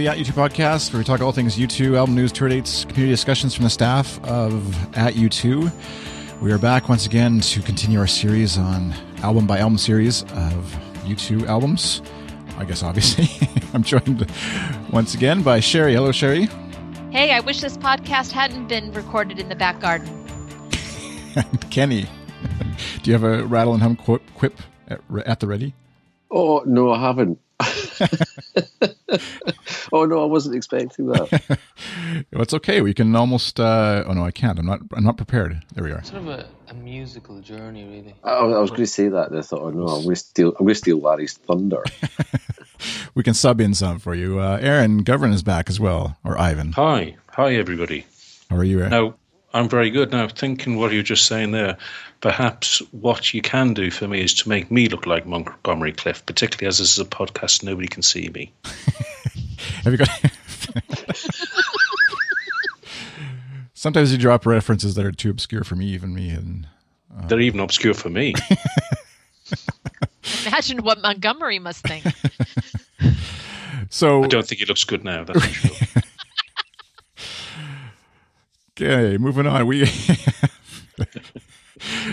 [0.00, 3.10] the At U2 podcast, where we talk all things U2, album news, tour dates, community
[3.12, 6.40] discussions from the staff of At U2.
[6.40, 10.74] We are back once again to continue our series on album by album series of
[11.04, 12.00] U2 albums.
[12.56, 13.28] I guess obviously
[13.74, 14.26] I'm joined
[14.90, 15.92] once again by Sherry.
[15.92, 16.48] Hello, Sherry.
[17.10, 20.08] Hey, I wish this podcast hadn't been recorded in the back garden.
[21.70, 22.06] Kenny,
[23.02, 24.58] do you have a rattle and hum quip, quip
[24.88, 25.74] at, at the ready?
[26.30, 27.38] Oh no, I haven't.
[29.92, 31.30] oh no, I wasn't expecting that.
[32.32, 32.80] well, it's okay.
[32.80, 33.58] We can almost.
[33.58, 34.58] Uh, oh no, I can't.
[34.58, 34.80] I'm not.
[34.92, 35.62] I'm not prepared.
[35.74, 36.02] There we are.
[36.04, 38.14] Sort of a, a musical journey, really.
[38.24, 39.30] I, I was going to say that.
[39.30, 40.48] And I thought, oh no, I'm going to steal.
[40.50, 41.82] I'm going to steal Larry's thunder.
[43.14, 44.40] we can sub in some for you.
[44.40, 46.72] Uh, Aaron Govern is back as well, or Ivan.
[46.72, 48.06] Hi, hi everybody.
[48.48, 48.90] How are you, Aaron?
[48.90, 49.14] Now,
[49.52, 50.12] I'm very good.
[50.12, 51.76] Now, thinking what you're just saying there,
[52.20, 56.26] perhaps what you can do for me is to make me look like Montgomery Clift,
[56.26, 58.52] particularly as this is a podcast, nobody can see me.
[59.82, 60.08] Have you got?
[63.74, 66.68] Sometimes you drop references that are too obscure for me, even me, and
[67.16, 67.26] uh...
[67.26, 68.34] they're even obscure for me.
[70.46, 72.04] Imagine what Montgomery must think.
[73.88, 75.24] so I don't think he looks good now.
[75.24, 76.02] That's for sure.
[78.82, 79.66] Okay, moving on.
[79.66, 79.80] We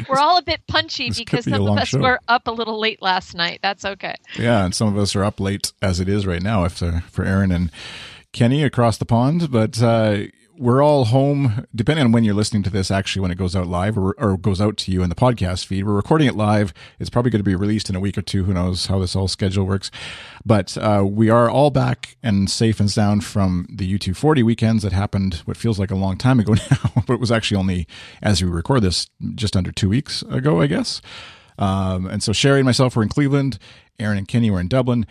[0.10, 2.00] we're all a bit punchy this because be some of us show.
[2.00, 3.60] were up a little late last night.
[3.62, 4.16] That's okay.
[4.38, 6.64] Yeah, and some of us are up late as it is right now.
[6.66, 7.72] If uh, for Aaron and
[8.34, 10.24] Kenny across the pond, but uh,
[10.58, 13.68] we're all home, depending on when you're listening to this, actually, when it goes out
[13.68, 15.86] live or, or, goes out to you in the podcast feed.
[15.86, 16.74] We're recording it live.
[17.00, 18.44] It's probably going to be released in a week or two.
[18.44, 19.92] Who knows how this all schedule works.
[20.46, 24.94] But uh, we are all back and safe and sound from the U240 weekends that
[24.94, 27.88] happened what feels like a long time ago now, but it was actually only,
[28.22, 31.02] as we record this, just under two weeks ago, I guess.
[31.60, 33.60] Um, and so Sherry and myself were in Cleveland.
[34.00, 35.06] Aaron and Kenny were in Dublin.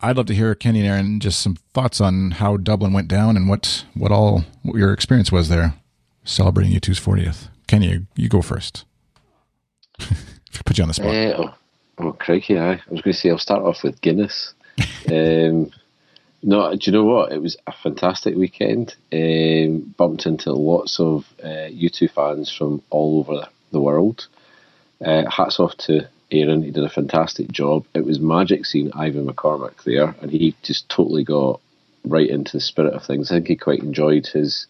[0.00, 3.36] I'd love to hear Kenny and Aaron just some thoughts on how Dublin went down
[3.36, 5.74] and what what all what your experience was there
[6.24, 7.48] celebrating U2's 40th.
[7.66, 8.84] Kenny, you, you go first.
[10.64, 11.14] Put you on the spot.
[11.14, 11.54] Uh, oh,
[11.98, 12.58] oh, crikey!
[12.58, 14.54] I, I was going to say I'll start off with Guinness.
[15.10, 15.70] um,
[16.42, 17.32] no, do you know what?
[17.32, 18.94] It was a fantastic weekend.
[19.12, 24.26] Um, bumped into lots of uh, U2 fans from all over the world.
[25.04, 26.62] Uh, hats off to Aaron.
[26.62, 27.84] He did a fantastic job.
[27.94, 31.60] It was magic seeing Ivan McCormick there, and he just totally got
[32.04, 33.30] right into the spirit of things.
[33.30, 34.66] I think he quite enjoyed his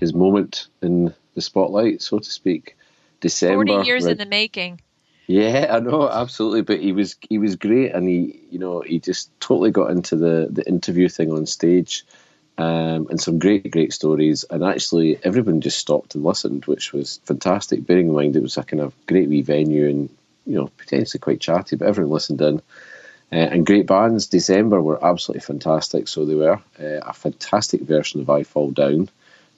[0.00, 2.76] his moment in the spotlight, so to speak.
[3.20, 4.80] December, forty years in the making.
[5.26, 6.62] Yeah, I know, absolutely.
[6.62, 10.16] But he was he was great, and he you know he just totally got into
[10.16, 12.04] the the interview thing on stage.
[12.56, 14.44] Um, and some great, great stories.
[14.50, 17.86] And actually, everyone just stopped and listened, which was fantastic.
[17.86, 20.08] Bearing in mind it was a kind of great wee venue, and
[20.48, 22.62] you know, potentially quite chatty, but everyone listened in.
[23.30, 24.26] Uh, and great bands.
[24.26, 26.58] December were absolutely fantastic, so they were.
[26.80, 29.10] Uh, a fantastic version of I Fall Down.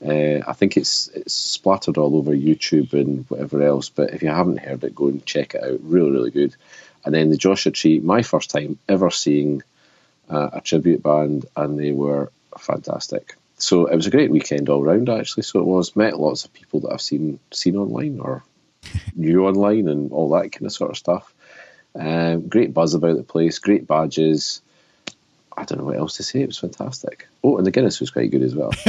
[0.05, 4.29] Uh, I think it's it's splattered all over YouTube and whatever else, but if you
[4.29, 5.79] haven't heard it, go and check it out.
[5.83, 6.57] Really, really good.
[7.05, 9.63] And then the Joshua Tree, my first time ever seeing
[10.29, 13.37] a tribute band, and they were fantastic.
[13.59, 15.43] So it was a great weekend all round, actually.
[15.43, 18.43] So it was met lots of people that I've seen seen online or
[19.15, 21.33] new online and all that kind of sort of stuff.
[21.95, 24.63] Um, great buzz about the place, great badges.
[25.57, 26.41] I don't know what else to say.
[26.41, 27.29] It was fantastic.
[27.43, 28.71] Oh, and the Guinness was quite good as well.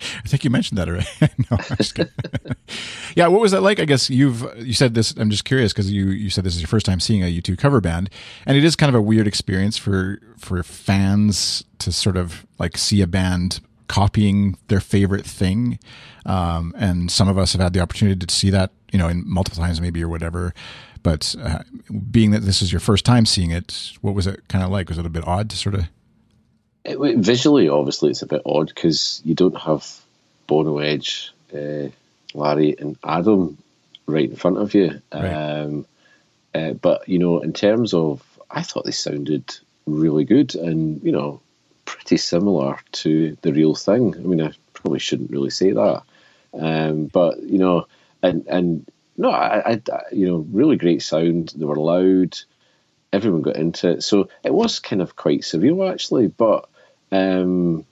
[0.00, 1.06] I think you mentioned that already.
[1.50, 2.54] no,
[3.16, 3.80] yeah, what was that like?
[3.80, 5.12] I guess you've you said this.
[5.12, 7.56] I'm just curious because you you said this is your first time seeing a U2
[7.56, 8.10] cover band,
[8.44, 12.76] and it is kind of a weird experience for for fans to sort of like
[12.76, 15.78] see a band copying their favorite thing.
[16.26, 19.24] Um, and some of us have had the opportunity to see that, you know, in
[19.26, 20.54] multiple times maybe or whatever.
[21.02, 21.64] But uh,
[22.12, 24.88] being that this is your first time seeing it, what was it kind of like?
[24.88, 25.86] Was it a bit odd to sort of?
[26.84, 29.84] It, visually, obviously, it's a bit odd because you don't have
[30.46, 31.88] Bono Edge, uh,
[32.34, 33.58] Larry, and Adam
[34.06, 35.02] right in front of you.
[35.12, 35.32] Right.
[35.32, 35.86] Um,
[36.54, 39.56] uh, but you know, in terms of, I thought they sounded
[39.86, 41.40] really good, and you know,
[41.84, 44.14] pretty similar to the real thing.
[44.14, 46.02] I mean, I probably shouldn't really say that,
[46.52, 47.88] um, but you know,
[48.24, 49.80] and and no, I, I,
[50.10, 51.52] you know, really great sound.
[51.56, 52.36] They were loud.
[53.12, 56.28] Everyone got into it, so it was kind of quite surreal actually.
[56.28, 56.68] But
[57.12, 57.86] um,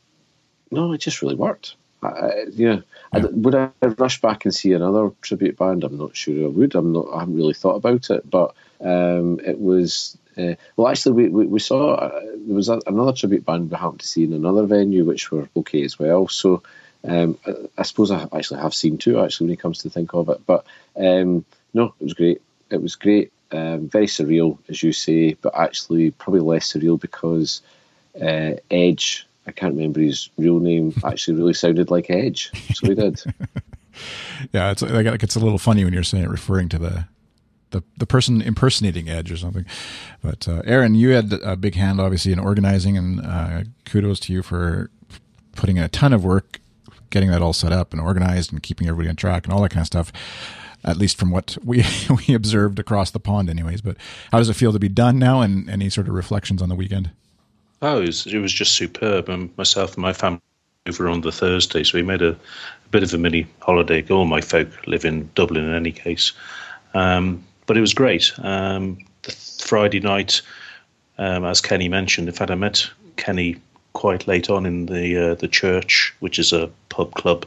[0.71, 1.77] no, it just really worked.
[2.03, 2.83] I, you know,
[3.15, 3.21] yeah.
[3.21, 5.85] I, would I rush back and see another tribute band?
[5.85, 6.75] I'm not sure I would.
[6.75, 7.07] I'm not.
[7.15, 11.47] I haven't really thought about it, but um, it was uh, well, actually, we, we,
[11.47, 14.65] we saw uh, there was a, another tribute band we happened to see in another
[14.65, 16.27] venue, which were okay as well.
[16.29, 16.63] So
[17.05, 20.15] um, I, I, suppose I actually have seen two actually when it comes to think
[20.15, 20.41] of it.
[20.47, 20.65] But
[20.97, 21.45] um,
[21.75, 22.43] no, it was great.
[22.71, 23.33] It was great.
[23.51, 27.61] Um, very surreal, as you say, but actually probably less surreal because
[28.21, 29.27] uh, Edge.
[29.47, 30.95] I can't remember his real name.
[31.05, 33.21] Actually, really sounded like Edge, so he did.
[34.53, 37.07] yeah, it's like it's a little funny when you're saying it, referring to the
[37.71, 39.67] the the person impersonating Edge or something.
[40.23, 44.33] But uh, Aaron, you had a big hand, obviously, in organizing, and uh, kudos to
[44.33, 44.91] you for
[45.57, 46.61] putting in a ton of work,
[47.13, 49.71] getting that all set up and organized, and keeping everybody on track and all that
[49.71, 50.13] kind of stuff.
[50.85, 51.85] At least from what we
[52.27, 53.81] we observed across the pond, anyways.
[53.81, 53.97] But
[54.33, 55.41] how does it feel to be done now?
[55.41, 57.11] And any sort of reflections on the weekend?
[57.81, 59.29] Oh, it was, it was just superb.
[59.29, 60.41] And myself and my family
[60.89, 64.05] over on the Thursday, so we made a, a bit of a mini holiday.
[64.11, 66.33] All my folk live in Dublin in any case.
[66.95, 68.33] Um, but it was great.
[68.39, 70.43] Um, the Friday night,
[71.19, 73.61] um, as Kenny mentioned, in fact, I met Kenny
[73.93, 77.47] quite late on in the uh, the church, which is a pub club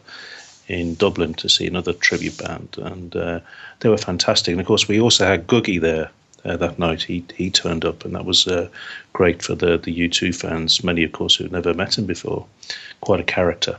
[0.68, 3.39] in Dublin, to see another tribute band, and uh,
[3.80, 4.51] they were fantastic.
[4.51, 6.09] And of course, we also had Guggi there
[6.44, 7.03] uh, that night.
[7.03, 8.69] He he turned up, and that was uh,
[9.13, 10.83] great for the the U2 fans.
[10.83, 12.45] Many, of course, who'd never met him before.
[13.01, 13.77] Quite a character,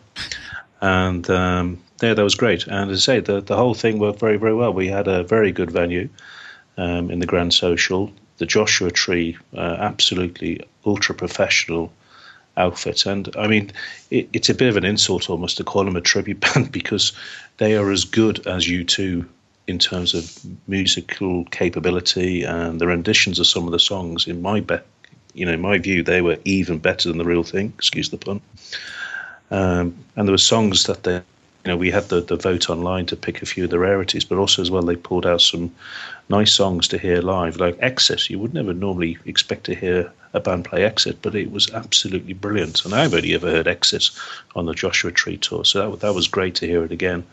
[0.81, 2.67] and um, yeah, that was great.
[2.67, 4.73] And as I say, the, the whole thing worked very, very well.
[4.73, 6.09] We had a very good venue
[6.77, 8.13] um, in the Grand Social.
[8.39, 11.91] The Joshua Tree, uh, absolutely ultra professional
[12.57, 13.07] outfit.
[13.07, 13.73] And I mean,
[14.11, 17.13] it, it's a bit of an insult almost to call them a tribute band because
[17.59, 19.27] they are as good as U2
[19.67, 20.39] in terms of
[20.69, 24.27] musical capability and the renditions of some of the songs.
[24.27, 24.87] In my bet,
[25.35, 27.73] you know, my view, they were even better than the real thing.
[27.77, 28.41] Excuse the pun.
[29.51, 31.23] Um, and there were songs that they
[31.67, 34.25] you know, we had the, the vote online to pick a few of the rarities,
[34.25, 35.75] but also as well they pulled out some
[36.29, 38.31] nice songs to hear live, like Exit.
[38.31, 42.35] You would never normally expect to hear a band play Exit, but it was absolutely
[42.35, 42.85] brilliant.
[42.85, 44.11] And I've only ever heard Exit
[44.55, 47.25] on the Joshua Tree tour, so that that was great to hear it again.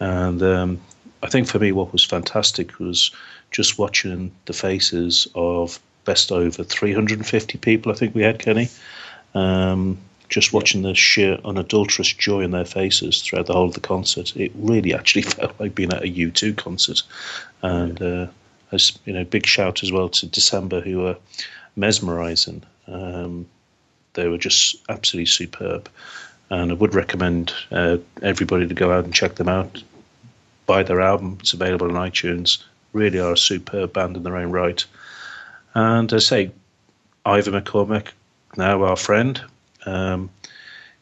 [0.00, 0.80] And um,
[1.22, 3.10] I think for me, what was fantastic was
[3.50, 7.92] just watching the faces of best over 350 people.
[7.92, 8.68] I think we had Kenny.
[9.34, 9.98] Um,
[10.28, 14.34] just watching the sheer unadulterous joy in their faces throughout the whole of the concert,
[14.36, 17.02] it really actually felt like being at a U2 concert.
[17.62, 18.26] And uh,
[18.72, 21.16] as you know, big shout as well to December, who were
[21.76, 22.62] mesmerising.
[22.86, 23.46] Um,
[24.14, 25.88] they were just absolutely superb,
[26.50, 29.82] and I would recommend uh, everybody to go out and check them out.
[30.66, 32.62] Buy their album; it's available on iTunes.
[32.92, 34.84] Really are a superb band in their own right.
[35.74, 36.50] And I say,
[37.24, 38.08] Ivan McCormick,
[38.56, 39.40] now our friend,
[39.86, 40.30] um,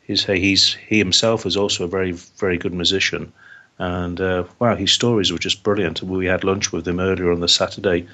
[0.03, 3.33] he's he's he himself is also a very very good musician,
[3.79, 6.03] and uh, wow, his stories were just brilliant.
[6.03, 8.07] We had lunch with him earlier on the Saturday,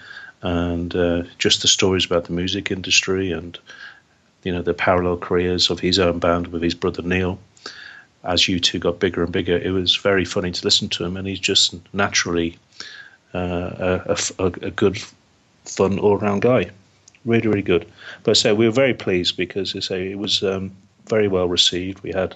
[0.43, 3.59] and uh, just the stories about the music industry and
[4.43, 7.39] you know the parallel careers of his own band with his brother Neil.
[8.25, 11.29] As U2 got bigger and bigger, it was very funny to listen to him, and
[11.29, 12.57] he's just naturally
[13.35, 14.99] uh, a, a, a good,
[15.67, 16.71] fun all round guy
[17.25, 17.91] really, really good.
[18.23, 20.73] But I say we were very pleased because I say it was um,
[21.07, 22.03] very well received.
[22.03, 22.35] We had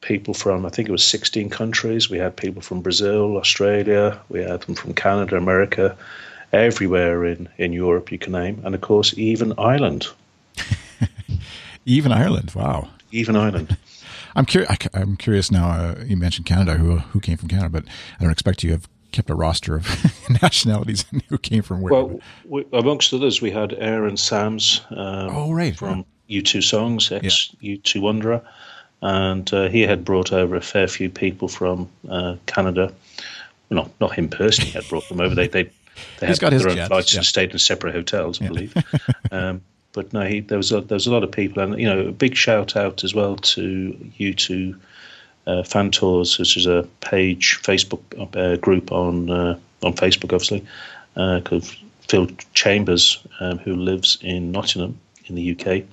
[0.00, 2.08] people from I think it was 16 countries.
[2.08, 4.20] We had people from Brazil, Australia.
[4.28, 5.96] We had them from Canada, America,
[6.52, 10.08] everywhere in in Europe you can name, and of course even Ireland.
[11.84, 12.88] even Ireland, wow.
[13.12, 13.76] Even Ireland.
[14.36, 14.70] I'm curious.
[14.94, 15.70] I'm curious now.
[15.70, 16.74] Uh, you mentioned Canada.
[16.74, 17.70] Who who came from Canada?
[17.70, 17.84] But
[18.20, 19.86] I don't expect you have kept a roster of
[20.42, 21.92] nationalities and who came from where.
[21.92, 24.80] Well, we, amongst others, we had Aaron Sams.
[24.90, 25.76] Um, oh, right.
[25.76, 27.76] From U2 Songs, ex yeah.
[27.76, 28.42] U2 Wanderer.
[29.00, 32.92] And uh, he had brought over a fair few people from uh, Canada.
[33.68, 35.34] Well, not not him personally had brought them over.
[35.34, 35.70] They they,
[36.20, 37.18] they had got their own jet, flights yeah.
[37.18, 38.48] and stayed in separate hotels, I yeah.
[38.48, 38.74] believe.
[39.30, 39.62] um,
[39.92, 42.08] but no, he, there was a, there was a lot of people, and you know,
[42.08, 44.78] a big shout out as well to U2
[45.46, 48.02] uh, Fan Tours, which is a page Facebook
[48.36, 50.64] uh, group on uh, on Facebook, obviously.
[51.16, 51.40] Uh,
[52.08, 55.84] Phil Chambers, um, who lives in Nottingham in the UK,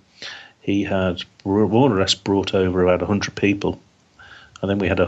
[0.62, 3.80] he had more or less brought over about 100 people.
[4.62, 5.00] and then we had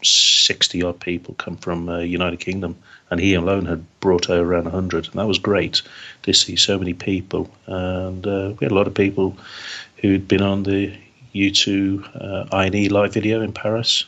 [0.00, 2.76] 160 odd people come from uh, United Kingdom,
[3.10, 5.82] and he alone had brought over around 100, and that was great
[6.22, 7.50] to see so many people.
[7.66, 9.36] And uh, we had a lot of people
[9.98, 10.96] who'd been on the
[11.34, 14.06] U2 uh, INE live video in Paris.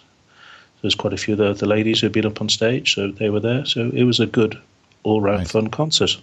[0.81, 3.29] There's quite a few of the, the ladies who'd been up on stage, so they
[3.29, 3.67] were there.
[3.67, 4.59] So it was a good,
[5.03, 5.53] all round nice.
[5.53, 6.17] fun concert.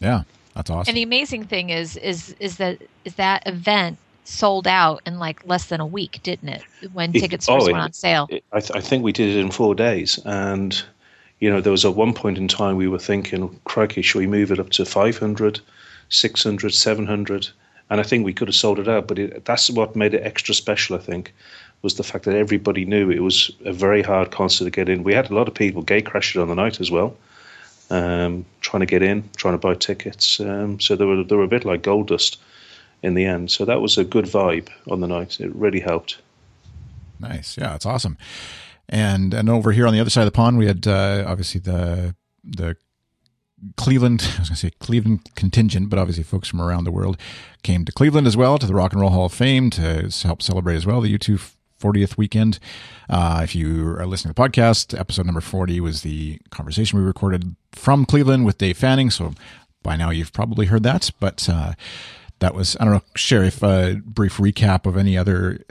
[0.00, 0.22] Yeah,
[0.54, 0.90] that's awesome.
[0.90, 3.98] And the amazing thing is, is, is that is that event
[4.28, 6.62] sold out in like less than a week, didn't it?
[6.92, 8.26] When it, tickets first oh, went it, on sale.
[8.30, 10.80] It, I, th- I think we did it in four days, and
[11.40, 14.26] you know there was at one point in time we were thinking, crikey, should we
[14.26, 15.60] move it up to 500,
[16.08, 17.48] 600, 700?
[17.90, 19.08] and I think we could have sold it out.
[19.08, 20.96] But it, that's what made it extra special.
[20.96, 21.32] I think
[21.82, 25.04] was the fact that everybody knew it was a very hard concert to get in.
[25.04, 27.16] We had a lot of people gate crashing on the night as well,
[27.90, 30.40] um, trying to get in, trying to buy tickets.
[30.40, 32.38] Um, so they were they were a bit like gold dust.
[33.02, 33.50] In the end.
[33.50, 35.40] So that was a good vibe on the night.
[35.40, 36.18] It really helped.
[37.20, 37.56] Nice.
[37.56, 38.16] Yeah, it's awesome.
[38.88, 41.60] And and over here on the other side of the pond, we had uh, obviously
[41.60, 42.14] the
[42.44, 42.76] the
[43.76, 47.18] Cleveland, I was going to say Cleveland contingent, but obviously folks from around the world
[47.62, 50.42] came to Cleveland as well to the Rock and Roll Hall of Fame to help
[50.42, 52.58] celebrate as well the U2 40th weekend.
[53.08, 57.04] Uh, if you are listening to the podcast, episode number 40 was the conversation we
[57.04, 59.10] recorded from Cleveland with Dave Fanning.
[59.10, 59.34] So
[59.82, 61.74] by now you've probably heard that, but uh,
[62.40, 65.64] that was, I don't know, Sheriff, a brief recap of any other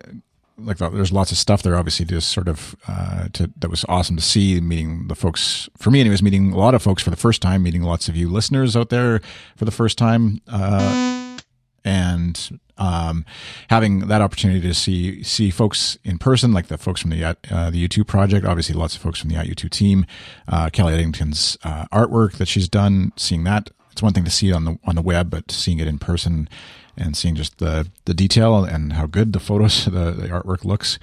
[0.59, 4.15] like there's lots of stuff there obviously just sort of uh, to, that was awesome
[4.15, 7.15] to see meeting the folks for me anyways meeting a lot of folks for the
[7.15, 9.21] first time meeting lots of you listeners out there
[9.55, 11.37] for the first time uh,
[11.85, 13.25] and um,
[13.69, 17.69] having that opportunity to see see folks in person like the folks from the uh,
[17.69, 20.05] the U2 project obviously lots of folks from the U2 team
[20.47, 24.49] uh, Kelly Eddington's uh, artwork that she's done seeing that it's one thing to see
[24.49, 26.47] it on the on the web but seeing it in person
[26.95, 30.99] and seeing just the the detail and how good the photos, the, the artwork looks,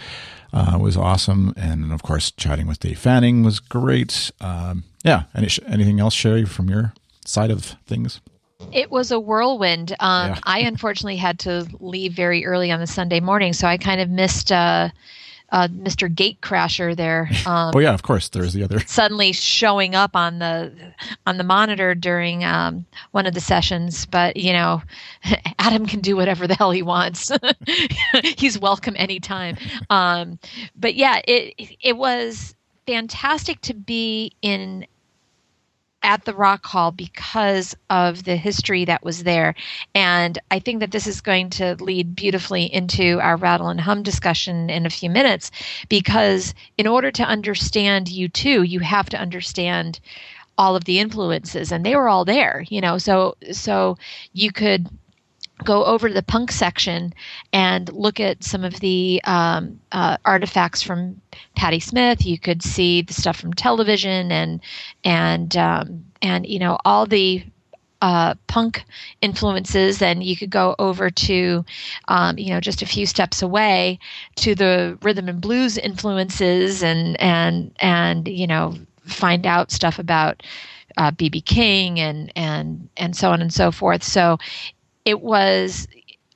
[0.53, 1.53] uh, was awesome.
[1.57, 4.31] And of course, chatting with Dave Fanning was great.
[4.41, 5.25] Um, yeah.
[5.35, 8.21] Any, anything else, Sherry, from your side of things?
[8.73, 9.93] It was a whirlwind.
[10.01, 10.39] Um, yeah.
[10.45, 14.09] I unfortunately had to leave very early on the Sunday morning, so I kind of
[14.09, 14.53] missed.
[14.53, 14.91] Uh,
[15.55, 16.13] uh, Mr.
[16.13, 17.31] Gatecrasher there.
[17.47, 18.31] Um, oh yeah, of course.
[18.31, 20.73] There's the other suddenly showing up on the
[21.27, 24.07] on the monitor during um, one of the sessions.
[24.07, 24.83] But you know,
[25.59, 27.31] Adam can do whatever the hell he wants.
[28.39, 29.59] He's welcome anytime.
[29.91, 30.39] Um,
[30.75, 32.55] but yeah, it it was
[32.87, 34.87] fantastic to be in
[36.05, 39.55] at the Rock Hall because of the history that was there.
[39.95, 44.03] And I think that this is going to lead beautifully into our rattle and hum
[44.03, 45.51] discussion in a few minutes
[45.89, 49.99] because in order to understand U2, you have to understand
[50.57, 52.99] all of the influences and they were all there, you know.
[52.99, 53.97] So so
[54.35, 54.89] you could
[55.65, 57.13] go over to the punk section
[57.53, 61.21] and look at some of the um, uh, artifacts from
[61.57, 62.25] Patti Smith.
[62.25, 64.61] You could see the stuff from television and
[65.05, 67.45] and um, and you know all the
[68.03, 68.85] uh, punk
[69.23, 71.65] influences, and you could go over to,
[72.09, 73.99] um, you know, just a few steps away
[74.37, 78.75] to the rhythm and blues influences, and and and you know,
[79.07, 80.43] find out stuff about
[80.99, 84.03] BB uh, King and and and so on and so forth.
[84.03, 84.39] So
[85.05, 85.87] it was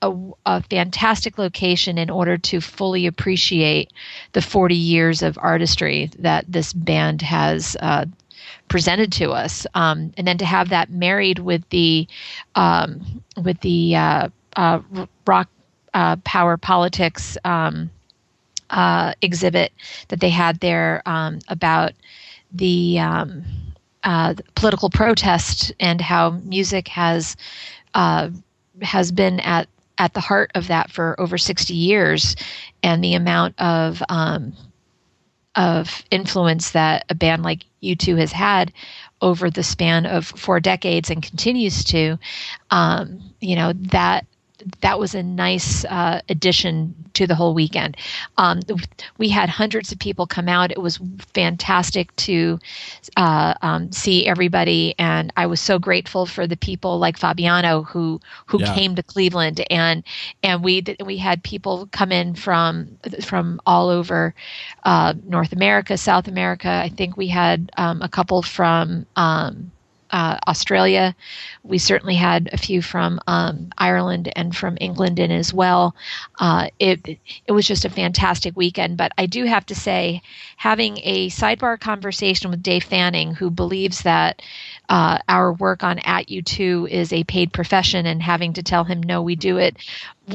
[0.02, 0.14] a,
[0.46, 3.92] a, fantastic location in order to fully appreciate
[4.32, 8.04] the 40 years of artistry that this band has uh,
[8.68, 12.06] presented to us, um, and then to have that married with the
[12.54, 14.80] um, with the uh, uh,
[15.26, 15.48] rock
[15.94, 17.90] uh, power politics um,
[18.70, 19.72] uh, exhibit
[20.08, 21.92] that they had there um, about
[22.52, 23.44] the, um,
[24.04, 27.37] uh, the political protest and how music has
[28.82, 29.68] has been at
[29.99, 32.37] at the heart of that for over 60 years
[32.82, 34.52] and the amount of um,
[35.56, 38.73] of influence that a band like U2 has had
[39.20, 42.16] over the span of four decades and continues to
[42.70, 44.26] um, you know that
[44.80, 47.96] that was a nice uh, addition to the whole weekend.
[48.36, 48.60] Um,
[49.18, 50.70] we had hundreds of people come out.
[50.70, 51.00] It was
[51.34, 52.58] fantastic to
[53.16, 58.20] uh, um, see everybody, and I was so grateful for the people like Fabiano who
[58.46, 58.74] who yeah.
[58.74, 60.02] came to Cleveland, and
[60.42, 64.34] and we we had people come in from from all over
[64.84, 66.68] uh, North America, South America.
[66.68, 69.06] I think we had um, a couple from.
[69.16, 69.72] Um,
[70.10, 71.14] uh, Australia.
[71.62, 75.94] We certainly had a few from um, Ireland and from England in as well.
[76.38, 78.96] Uh, it it was just a fantastic weekend.
[78.96, 80.22] But I do have to say,
[80.56, 84.42] having a sidebar conversation with Dave Fanning, who believes that
[84.88, 89.02] uh, our work on at U2 is a paid profession, and having to tell him
[89.02, 89.76] no, we do it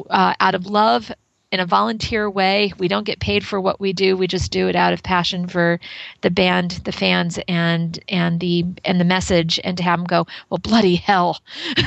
[0.09, 1.11] uh, out of love
[1.53, 2.73] in a volunteer way.
[2.79, 4.17] We don't get paid for what we do.
[4.17, 5.79] We just do it out of passion for
[6.21, 9.59] the band, the fans, and and the and the message.
[9.63, 11.39] And to have them go, well, bloody hell.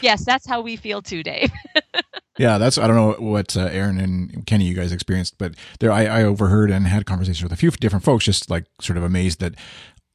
[0.00, 1.52] yes, that's how we feel too, Dave.
[2.38, 5.92] yeah, that's I don't know what uh, Aaron and Kenny you guys experienced, but there
[5.92, 9.02] I, I overheard and had conversations with a few different folks, just like sort of
[9.02, 9.56] amazed that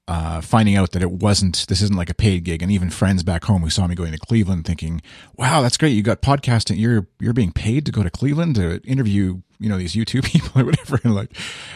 [0.08, 2.62] uh, finding out that it wasn't this isn't like a paid gig.
[2.62, 5.02] And even friends back home who saw me going to cleveland thinking
[5.38, 5.90] wow that's great.
[5.90, 6.78] You got podcasting.
[6.78, 10.62] You're you're being paid to go to cleveland to interview you know these U2 people
[10.62, 11.00] or whatever.
[11.04, 11.32] And like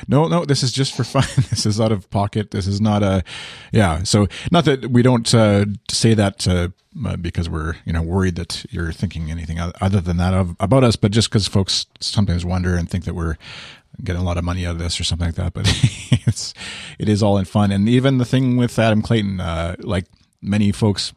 [0.07, 1.23] no no this is just for fun.
[1.49, 2.51] This is out of pocket.
[2.51, 3.23] This is not a
[3.71, 4.03] yeah.
[4.03, 6.69] So not that we don't uh, say that uh,
[7.21, 10.95] because we're you know worried that you're thinking anything other than that of, about us
[10.95, 13.37] but just because folks sometimes wonder and think that we're
[14.03, 15.53] getting a lot of money out of this or something like that.
[15.53, 15.67] But
[16.27, 16.53] it's
[16.99, 20.05] it is all in fun, and even the thing with Adam Clayton, uh, like
[20.41, 21.13] many folks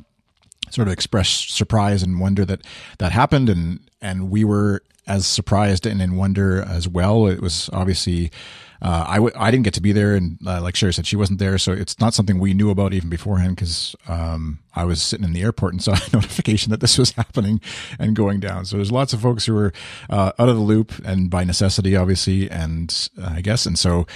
[0.70, 2.66] sort of expressed surprise and wonder that
[2.98, 7.26] that happened, and and we were as surprised and in wonder as well.
[7.26, 8.30] It was obviously
[8.82, 11.16] uh, I w- I didn't get to be there, and uh, like Sherry said, she
[11.16, 15.02] wasn't there, so it's not something we knew about even beforehand because um, I was
[15.02, 17.60] sitting in the airport and saw a notification that this was happening
[17.98, 18.64] and going down.
[18.64, 19.72] So there's lots of folks who were
[20.08, 24.06] uh, out of the loop, and by necessity, obviously, and uh, I guess, and so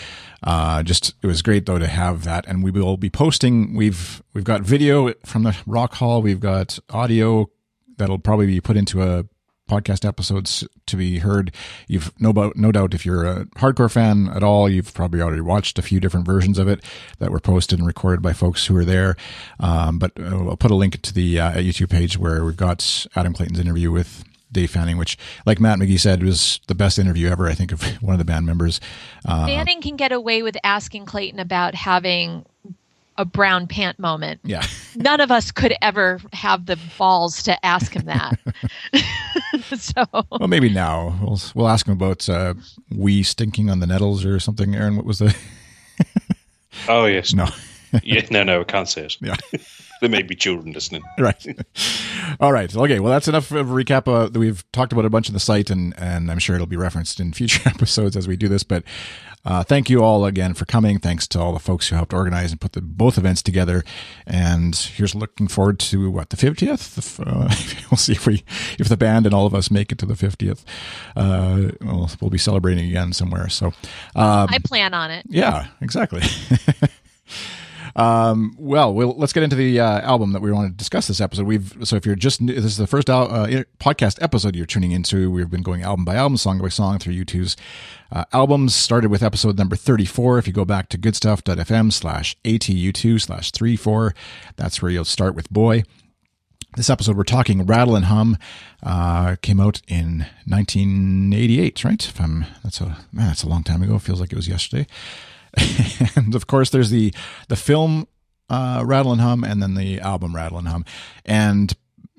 [0.42, 3.75] uh, just it was great though to have that, and we will be posting.
[3.75, 7.50] We've we've got video from the Rock Hall, we've got audio
[7.97, 9.25] that'll probably be put into a
[9.68, 11.52] podcast episodes to be heard.
[11.88, 15.78] You've no, no doubt if you're a hardcore fan at all, you've probably already watched
[15.78, 16.85] a few different versions of it
[17.18, 19.16] that were posted and recorded by folks who were there.
[19.61, 23.06] Um, but uh, I'll put a link to the uh, YouTube page where we've got
[23.16, 27.28] Adam Clayton's interview with Dave Fanning, which, like Matt McGee said, was the best interview
[27.28, 28.80] ever, I think, of one of the band members.
[29.26, 32.47] Uh, Fanning can get away with asking Clayton about having
[33.16, 34.40] a brown pant moment.
[34.44, 34.66] Yeah.
[34.97, 38.38] None of us could ever have the balls to ask him that.
[39.78, 42.54] so well, maybe now we'll we'll ask him about uh,
[42.90, 44.75] we stinking on the nettles or something.
[44.75, 45.35] Aaron, what was the?
[46.88, 47.35] oh yes.
[47.35, 47.49] No.
[48.02, 48.26] yeah.
[48.30, 48.42] No.
[48.42, 48.61] No.
[48.61, 49.16] I can't say it.
[49.21, 49.37] Yeah.
[50.00, 51.02] there may be children listening.
[51.18, 51.47] Right.
[52.40, 52.75] All right.
[52.75, 53.00] Okay.
[53.00, 54.09] Well, that's enough of a recap.
[54.09, 56.76] Uh, we've talked about a bunch of the site, and and I'm sure it'll be
[56.76, 58.62] referenced in future episodes as we do this.
[58.62, 58.85] But
[59.45, 60.99] uh, thank you all again for coming.
[60.99, 63.85] Thanks to all the folks who helped organize and put the both events together.
[64.27, 67.21] And here's looking forward to what the 50th.
[67.21, 67.55] Uh,
[67.91, 68.45] we'll see if we
[68.79, 70.65] if the band and all of us make it to the 50th.
[71.17, 73.49] Uh, we'll, we'll be celebrating again somewhere.
[73.49, 73.67] So
[74.17, 75.27] um, I plan on it.
[75.29, 76.23] Yeah, exactly.
[77.97, 81.21] Um, well, well, let's get into the uh, album that we want to discuss this
[81.21, 81.47] episode.
[81.47, 83.47] We've so if you're just this is the first uh,
[83.79, 85.31] podcast episode you're tuning into.
[85.31, 87.57] We've been going album by album, song by song through U2's
[88.11, 88.75] uh, albums.
[88.75, 90.38] Started with episode number 34.
[90.38, 94.14] If you go back to goodstuff.fm slash atu2 slash 34,
[94.57, 95.85] that's where you'll start with Boy.
[96.77, 98.37] This episode, we're talking Rattle and Hum,
[98.83, 102.05] uh, came out in 1988, right?
[102.05, 103.95] If I'm, that's a, man, that's a long time ago.
[103.95, 104.88] It feels like it was yesterday.
[106.17, 107.12] and of course, there's the
[107.49, 108.07] the film
[108.51, 110.85] uh, Rattle and Hum, and then the album Rattle and Hum.
[111.25, 111.75] And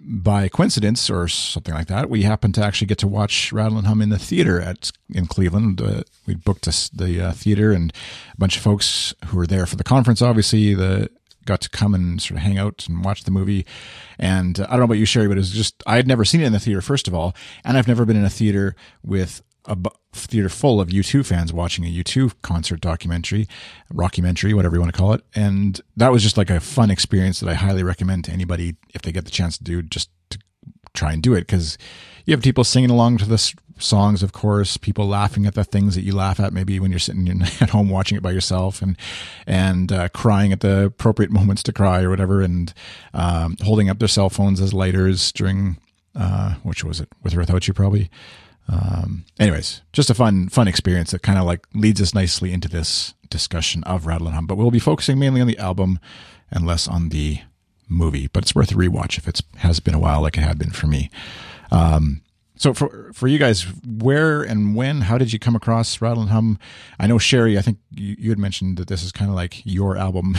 [0.08, 3.88] by coincidence or something like that, we happened to actually get to watch Rattle and
[3.88, 5.82] Hum in the theater at in Cleveland.
[5.82, 7.91] Uh, we booked the uh, theater, and
[8.34, 10.21] a bunch of folks who were there for the conference.
[10.21, 11.10] Obviously, the
[11.45, 13.65] got to come and sort of hang out and watch the movie.
[14.17, 16.26] And uh, I don't know about you, Sherry, but it was just I had never
[16.26, 18.76] seen it in the theater first of all, and I've never been in a theater
[19.04, 19.78] with a
[20.13, 23.47] theater full of U2 fans watching a U2 concert documentary,
[23.93, 25.21] rockumentary, whatever you want to call it.
[25.36, 29.01] And that was just like a fun experience that I highly recommend to anybody if
[29.01, 30.39] they get the chance to do just to
[30.93, 31.78] try and do it because
[32.25, 35.95] you have people singing along to the songs, of course, people laughing at the things
[35.95, 37.30] that you laugh at maybe when you're sitting
[37.62, 38.97] at home watching it by yourself and,
[39.45, 42.73] and, uh, crying at the appropriate moments to cry or whatever and,
[43.13, 45.78] um, holding up their cell phones as lighters during,
[46.15, 48.10] uh, which was it with or without you probably.
[48.67, 52.67] Um, anyways, just a fun, fun experience that kind of like leads us nicely into
[52.67, 54.47] this discussion of Rattle and Hum.
[54.47, 55.99] But we'll be focusing mainly on the album
[56.51, 57.39] and less on the
[57.88, 58.28] movie.
[58.28, 60.71] But it's worth a rewatch if it has been a while, like it had been
[60.71, 61.10] for me.
[61.71, 62.21] Um,
[62.58, 66.32] so for for you guys, where and when, how did you come across Rattle and
[66.32, 66.58] Hum?
[66.99, 69.62] I know Sherry, I think you, you had mentioned that this is kind of like
[69.65, 70.38] your album.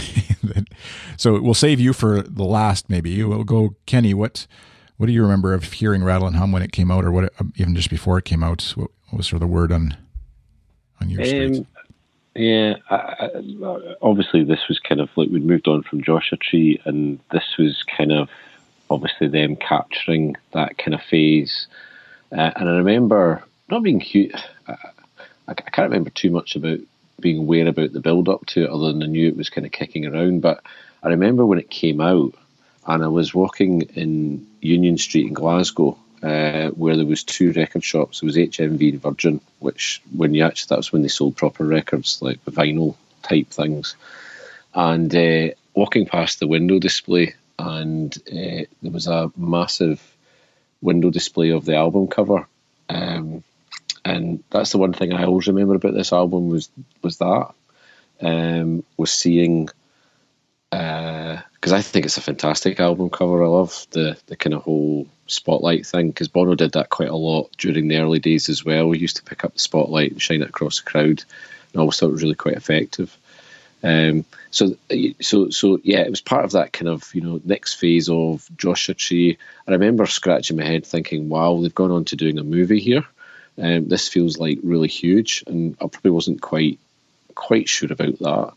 [1.16, 2.88] so we'll save you for the last.
[2.88, 4.14] Maybe we'll go Kenny.
[4.14, 4.46] What
[4.96, 7.32] what do you remember of hearing Rattle and Hum when it came out, or what
[7.40, 8.62] um, even just before it came out?
[8.76, 9.96] What, what was sort of the word on
[11.00, 11.66] on your um,
[12.34, 16.80] Yeah, I, I, obviously this was kind of like we'd moved on from Joshua Tree,
[16.84, 18.28] and this was kind of
[18.90, 21.66] obviously them capturing that kind of phase.
[22.32, 24.34] Uh, and I remember not being huge.
[24.68, 24.76] I,
[25.48, 26.78] I can't remember too much about
[27.20, 29.66] being aware about the build up to it, other than I knew it was kind
[29.66, 30.40] of kicking around.
[30.40, 30.62] But
[31.02, 32.34] I remember when it came out
[32.86, 37.84] and I was walking in Union Street in Glasgow, uh, where there was two record
[37.84, 38.20] shops.
[38.20, 41.64] There was HMV and Virgin, which when you actually that was when they sold proper
[41.64, 43.96] records, like vinyl type things.
[44.74, 50.00] And uh, walking past the window display, and uh, there was a massive
[50.80, 52.46] window display of the album cover.
[52.88, 53.42] Um,
[54.04, 56.70] and that's the one thing I always remember about this album was
[57.02, 57.52] was that
[58.20, 59.68] um, was seeing
[61.66, 63.42] because I think it's a fantastic album cover.
[63.42, 67.16] I love the the kind of whole spotlight thing because Bono did that quite a
[67.16, 68.86] lot during the early days as well.
[68.86, 71.24] We used to pick up the spotlight and shine it across the crowd,
[71.72, 73.16] and I always thought it was really quite effective.
[73.82, 74.76] Um, so,
[75.20, 78.48] so, so, yeah, it was part of that kind of you know next phase of
[78.56, 79.36] Joshua Tree.
[79.66, 83.04] I remember scratching my head thinking, "Wow, they've gone on to doing a movie here.
[83.60, 86.78] Um, this feels like really huge," and I probably wasn't quite
[87.34, 88.52] quite sure about that.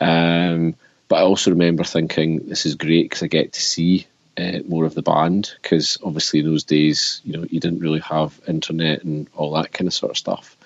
[0.00, 0.76] Um,
[1.08, 4.84] but I also remember thinking, this is great because I get to see uh, more
[4.84, 9.04] of the band because obviously in those days, you know, you didn't really have internet
[9.04, 10.56] and all that kind of sort of stuff.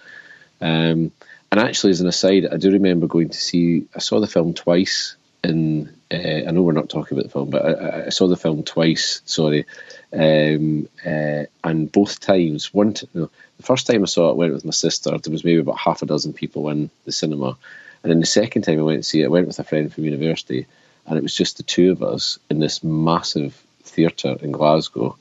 [0.61, 1.13] Um,
[1.51, 3.87] and actually, as an aside, I do remember going to see.
[3.95, 5.17] I saw the film twice.
[5.43, 8.37] In uh, I know we're not talking about the film, but I, I saw the
[8.37, 9.23] film twice.
[9.25, 9.65] Sorry,
[10.13, 14.35] um, uh, and both times, one t- no, the first time I saw it, I
[14.35, 15.17] went with my sister.
[15.17, 17.57] There was maybe about half a dozen people in the cinema,
[18.03, 19.93] and then the second time I went to see it, I went with a friend
[19.93, 20.67] from university,
[21.07, 25.17] and it was just the two of us in this massive theatre in Glasgow.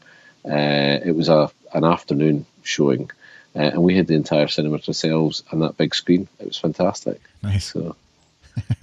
[0.46, 3.10] Uh, it was a an afternoon showing,
[3.56, 6.28] uh, and we had the entire cinema to ourselves and that big screen.
[6.40, 7.22] It was fantastic.
[7.44, 7.74] Nice.
[7.74, 7.96] So,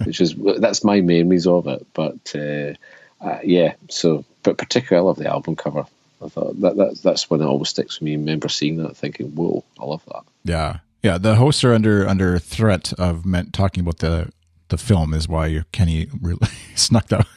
[0.03, 1.85] which is that's my memories of it.
[1.93, 2.73] But uh,
[3.21, 5.85] uh, yeah, so but particularly I love the album cover.
[6.23, 8.13] I thought that, that that's when it always sticks with me.
[8.13, 11.19] I remember seeing that, thinking, "Whoa, I love that." Yeah, yeah.
[11.19, 14.31] The hosts are under under threat of meant talking about the
[14.69, 17.27] the film is why Kenny really snuck out.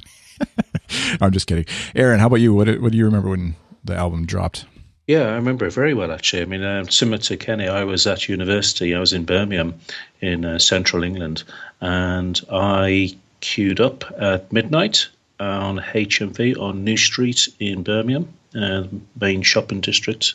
[1.21, 1.67] I'm just kidding.
[1.95, 2.55] Aaron, how about you?
[2.55, 4.65] What what do you remember when the album dropped?
[5.07, 6.43] Yeah, I remember it very well, actually.
[6.43, 8.95] I mean, uh, similar to Kenny, I was at university.
[8.95, 9.75] I was in Birmingham
[10.21, 11.45] in uh, central England,
[11.81, 15.09] and I queued up at midnight
[15.41, 18.85] on HMV on New Street in Birmingham, uh,
[19.19, 20.35] main shopping district.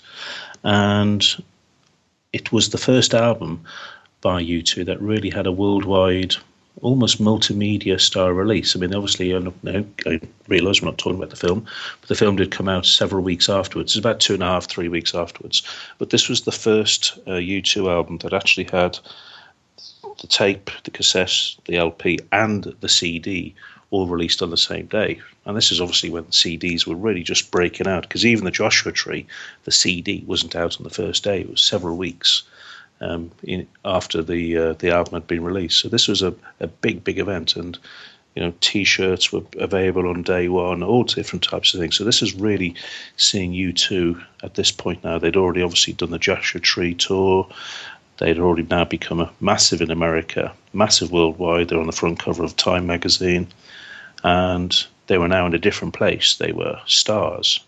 [0.63, 1.23] And
[2.33, 3.63] it was the first album
[4.21, 6.35] by U2 that really had a worldwide
[6.81, 8.75] almost multimedia style release.
[8.75, 11.65] I mean, obviously, I, know, I realise we're not talking about the film,
[12.01, 13.91] but the film did come out several weeks afterwards.
[13.91, 15.61] It's about two and a half, three weeks afterwards.
[15.99, 18.97] But this was the first uh, U2 album that actually had
[20.19, 23.55] the tape, the cassette, the LP, and the CD
[23.93, 25.21] all released on the same day.
[25.45, 28.91] And this is obviously when CDs were really just breaking out because even the Joshua
[28.91, 29.27] Tree,
[29.65, 31.41] the CD wasn't out on the first day.
[31.41, 32.41] It was several weeks
[33.01, 35.79] um, in, after the uh, the album had been released.
[35.79, 37.56] So this was a, a big, big event.
[37.56, 37.77] And
[38.36, 41.95] you know, T-shirts were available on day one, all different types of things.
[41.95, 42.73] So this is really
[43.17, 45.19] seeing U2 at this point now.
[45.19, 47.47] They'd already obviously done the Joshua Tree tour.
[48.17, 51.69] They'd already now become a massive in America, massive worldwide.
[51.69, 53.49] They're on the front cover of Time magazine
[54.23, 56.36] and they were now in a different place.
[56.36, 57.59] They were stars.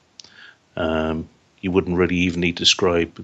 [0.77, 1.29] Um,
[1.61, 3.15] you wouldn't really even need to describe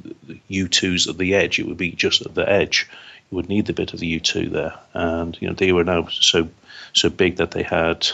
[0.49, 1.59] U2s at the edge.
[1.59, 2.89] It would be just at the edge.
[3.29, 6.07] You would need the bit of the U2 there, and you know they were now
[6.07, 6.49] so
[6.93, 8.07] so big that they had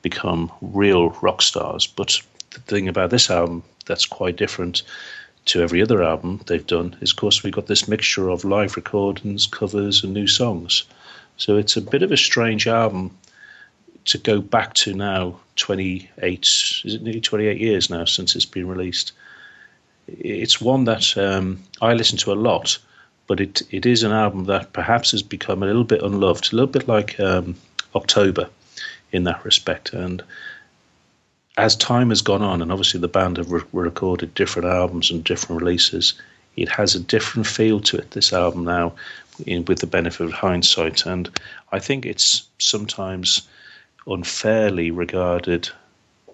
[0.00, 1.86] become real rock stars.
[1.86, 4.82] But the thing about this album that's quite different
[5.46, 8.76] to every other album they've done is, of course, we've got this mixture of live
[8.76, 10.84] recordings, covers, and new songs.
[11.36, 13.16] So it's a bit of a strange album
[14.04, 16.40] to go back to now 28
[16.84, 19.12] is it nearly 28 years now since it's been released
[20.08, 22.78] it's one that um, I listen to a lot
[23.26, 26.56] but it it is an album that perhaps has become a little bit unloved a
[26.56, 27.54] little bit like um,
[27.94, 28.48] October
[29.12, 29.92] in that respect.
[29.92, 30.22] And
[31.56, 35.22] as time has gone on and obviously the band have re- recorded different albums and
[35.22, 36.14] different releases
[36.56, 38.92] it has a different feel to it this album now
[39.46, 41.06] in, with the benefit of hindsight.
[41.06, 41.30] And
[41.72, 43.48] I think it's sometimes
[44.06, 45.68] unfairly regarded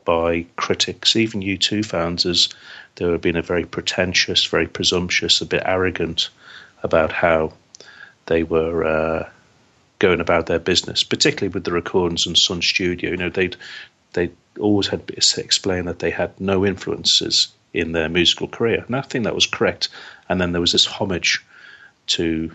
[0.05, 2.49] by critics, even U2 fans, as
[2.97, 6.31] they were being a very pretentious, very presumptuous, a bit arrogant
[6.83, 7.53] about how
[8.27, 9.29] they were uh,
[9.99, 13.11] going about their business, particularly with the recordings and Sun Studio.
[13.11, 13.57] You know, they'd
[14.15, 15.03] they always had
[15.37, 19.47] explained that they had no influences in their musical career, and I think that was
[19.47, 19.89] correct.
[20.29, 21.45] And then there was this homage
[22.09, 22.51] to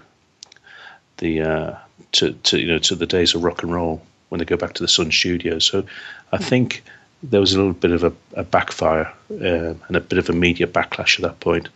[1.18, 1.76] the uh,
[2.14, 4.02] to to you know to the days of rock and roll
[4.34, 5.64] when they go back to the Sun Studios.
[5.64, 5.86] So
[6.32, 6.44] I hmm.
[6.44, 6.84] think
[7.22, 10.34] there was a little bit of a, a backfire uh, and a bit of a
[10.34, 11.70] media backlash at that point.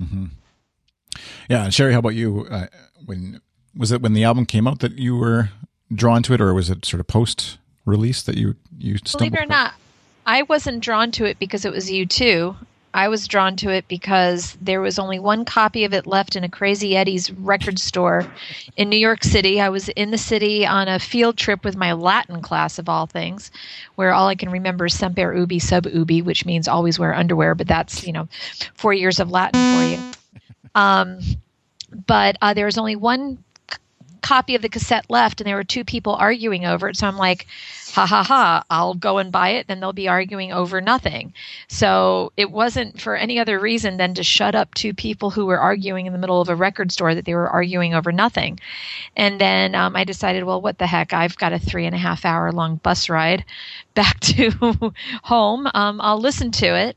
[0.00, 0.26] Mm-hmm.
[1.50, 2.46] Yeah, Sherry, how about you?
[2.48, 2.66] Uh,
[3.04, 3.40] when
[3.76, 5.50] was it when the album came out that you were
[5.92, 9.40] drawn to it, or was it sort of post release that you you believe it
[9.40, 9.74] or not?
[10.24, 12.54] I wasn't drawn to it because it was U2.
[12.94, 16.44] I was drawn to it because there was only one copy of it left in
[16.44, 18.24] a Crazy Eddie's record store
[18.76, 19.60] in New York City.
[19.60, 23.06] I was in the city on a field trip with my Latin class, of all
[23.06, 23.50] things,
[23.96, 27.56] where all I can remember is semper ubi sub ubi, which means always wear underwear,
[27.56, 28.28] but that's, you know,
[28.74, 30.12] four years of Latin for you.
[30.76, 31.18] Um,
[32.06, 33.42] but uh, there was only one
[34.24, 36.96] copy of the cassette left, and there were two people arguing over it.
[36.96, 37.46] So I'm like,
[37.92, 39.68] ha ha ha, I'll go and buy it.
[39.68, 41.34] Then they'll be arguing over nothing.
[41.68, 45.60] So it wasn't for any other reason than to shut up two people who were
[45.60, 48.58] arguing in the middle of a record store that they were arguing over nothing.
[49.14, 51.12] And then um, I decided, well, what the heck?
[51.12, 53.44] I've got a three and a half hour long bus ride
[53.94, 54.50] back to
[55.22, 55.68] home.
[55.74, 56.96] Um, I'll listen to it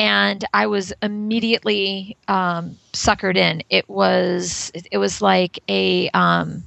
[0.00, 3.62] and I was immediately um, suckered in.
[3.68, 6.62] It was it was like a um,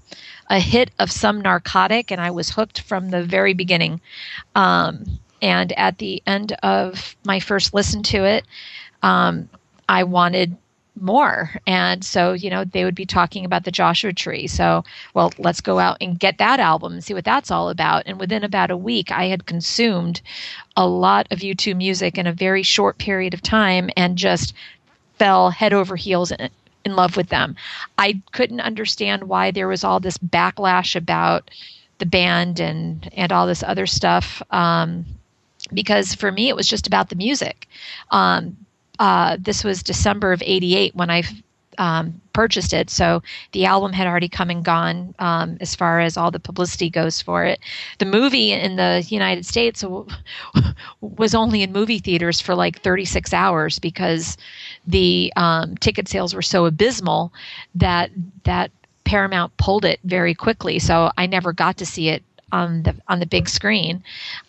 [0.52, 4.02] a hit of some narcotic, and I was hooked from the very beginning.
[4.54, 8.46] Um, and at the end of my first listen to it,
[9.02, 9.50] um,
[9.89, 10.56] I wanted
[11.00, 11.52] more.
[11.66, 14.48] And so, you know, they would be talking about the Joshua Tree.
[14.48, 18.04] So, well, let's go out and get that album and see what that's all about.
[18.06, 20.22] And within about a week, I had consumed
[20.78, 24.54] a lot of U2 music in a very short period of time and just
[25.18, 26.50] fell head over heels in,
[26.86, 27.56] in love with them.
[27.98, 31.50] I couldn't understand why there was all this backlash about
[32.00, 34.42] the band and and all this other stuff.
[34.52, 35.06] Um,
[35.74, 37.68] because for me, it was just about the music.
[38.12, 38.58] Um,
[39.04, 41.24] uh, this was December of '88 when I
[41.78, 42.89] um, purchased it.
[42.89, 46.89] So the album had already come and gone um, as far as all the publicity
[46.89, 47.60] goes for it.
[48.00, 49.84] The movie in the United States
[51.02, 54.38] was only in movie theaters for like 36 hours because
[54.88, 57.34] the um, ticket sales were so abysmal
[57.76, 58.10] that
[58.46, 58.72] that
[59.04, 60.80] Paramount pulled it very quickly.
[60.80, 64.02] So I never got to see it on the on the big screen.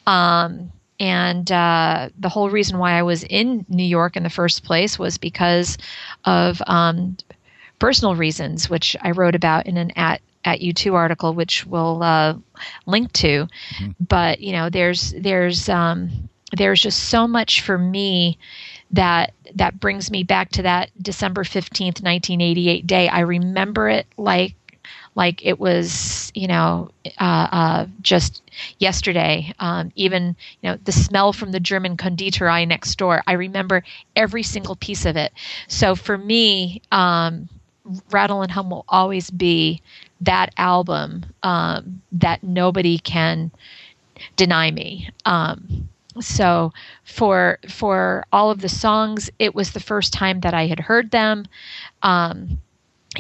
[0.07, 4.65] Um, and uh, the whole reason why I was in New York in the first
[4.65, 5.77] place was because
[6.25, 7.17] of um,
[7.79, 12.35] personal reasons, which I wrote about in an at at U2 article, which we'll uh,
[12.87, 13.49] link to.
[13.79, 13.91] Mm-hmm.
[14.01, 18.39] But you know, there's there's um, there's just so much for me
[18.93, 23.09] that that brings me back to that December fifteenth, nineteen eighty eight day.
[23.09, 24.55] I remember it like
[25.15, 28.43] like it was, you know, uh, uh, just
[28.79, 29.53] yesterday.
[29.59, 33.23] Um, even, you know, the smell from the German konditorei next door.
[33.27, 33.83] I remember
[34.17, 35.33] every single piece of it.
[35.69, 37.49] So for me, um,
[38.11, 39.83] Rattle and Hum will always be
[40.21, 43.51] that album um, that nobody can
[44.37, 45.11] deny me.
[45.27, 45.89] Um,
[46.21, 46.73] so
[47.05, 51.11] for for all of the songs, it was the first time that I had heard
[51.11, 51.47] them.
[52.03, 52.59] Um,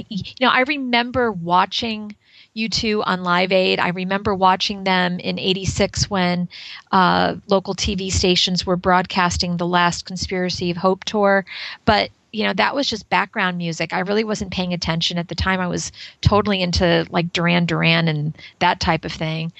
[0.08, 2.14] you know, I remember watching
[2.56, 3.80] U2 on Live Aid.
[3.80, 6.48] I remember watching them in 86 when
[6.92, 11.44] uh, local TV stations were broadcasting the last Conspiracy of Hope tour.
[11.84, 13.92] But, you know, that was just background music.
[13.92, 15.60] I really wasn't paying attention at the time.
[15.60, 19.52] I was totally into like Duran Duran and that type of thing.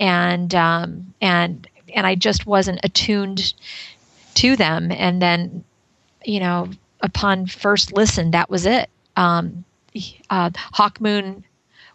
[0.00, 3.54] And, um, and, and I just wasn't attuned
[4.34, 4.90] to them.
[4.90, 5.64] And then,
[6.24, 6.68] you know,
[7.00, 8.90] upon first listen, that was it.
[9.16, 9.64] Um,
[10.30, 11.44] uh, Hawk Moon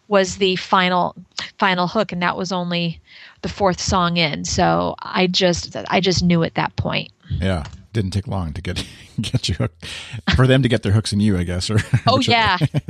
[0.08, 1.14] was the final
[1.58, 3.00] final hook, and that was only
[3.42, 4.44] the fourth song in.
[4.44, 7.10] So I just I just knew at that point.
[7.30, 8.86] Yeah, didn't take long to get
[9.20, 9.86] get you hooked.
[10.34, 11.70] For them to get their hooks in you, I guess.
[11.70, 12.58] Or oh yeah.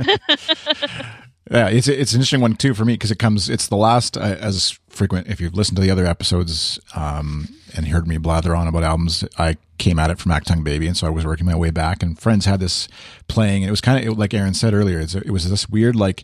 [1.49, 3.49] yeah, it's it's an interesting one too for me because it comes.
[3.49, 5.27] It's the last uh, as frequent.
[5.27, 9.23] If you've listened to the other episodes um, and heard me blather on about albums,
[9.37, 12.01] I came at it from Achtung Baby, and so I was working my way back.
[12.01, 12.87] And friends had this
[13.27, 14.99] playing, and it was kind of like Aaron said earlier.
[14.99, 16.23] it was this weird like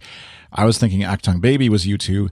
[0.51, 2.29] I was thinking Achtung Baby was U2,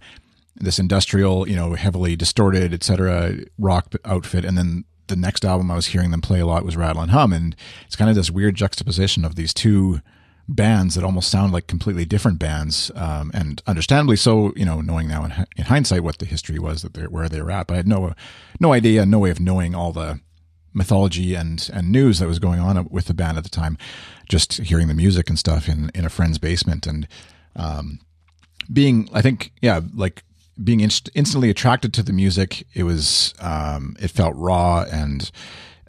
[0.55, 3.35] this industrial, you know, heavily distorted, etc.
[3.57, 6.77] rock outfit, and then the next album I was hearing them play a lot was
[6.77, 10.01] Rattle and Hum, and it's kind of this weird juxtaposition of these two
[10.55, 14.53] bands that almost sound like completely different bands, um, and understandably so.
[14.55, 17.41] You know, knowing now in, in hindsight what the history was that they're where they
[17.41, 18.13] were at, but I had no
[18.59, 20.19] no idea, no way of knowing all the
[20.73, 23.77] mythology and and news that was going on with the band at the time.
[24.29, 27.07] Just hearing the music and stuff in in a friend's basement and
[27.55, 27.99] um,
[28.71, 30.23] being, I think, yeah, like
[30.61, 32.65] being inst- instantly attracted to the music.
[32.73, 35.31] It was um, it felt raw and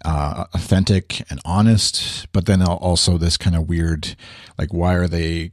[0.04, 4.16] uh, authentic and honest, but then also this kind of weird,
[4.58, 5.52] like why are they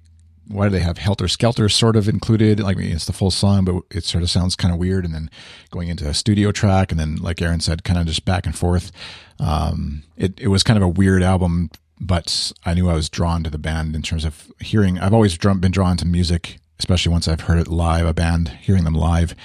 [0.49, 2.59] why do they have Helter Skelter sort of included?
[2.59, 5.05] Like it's the full song, but it sort of sounds kind of weird.
[5.05, 5.29] And then
[5.69, 8.55] going into a studio track, and then like Aaron said, kind of just back and
[8.55, 8.91] forth.
[9.39, 11.69] Um, it it was kind of a weird album,
[12.01, 14.97] but I knew I was drawn to the band in terms of hearing.
[14.97, 18.85] I've always been drawn to music, especially once I've heard it live, a band hearing
[18.85, 19.35] them live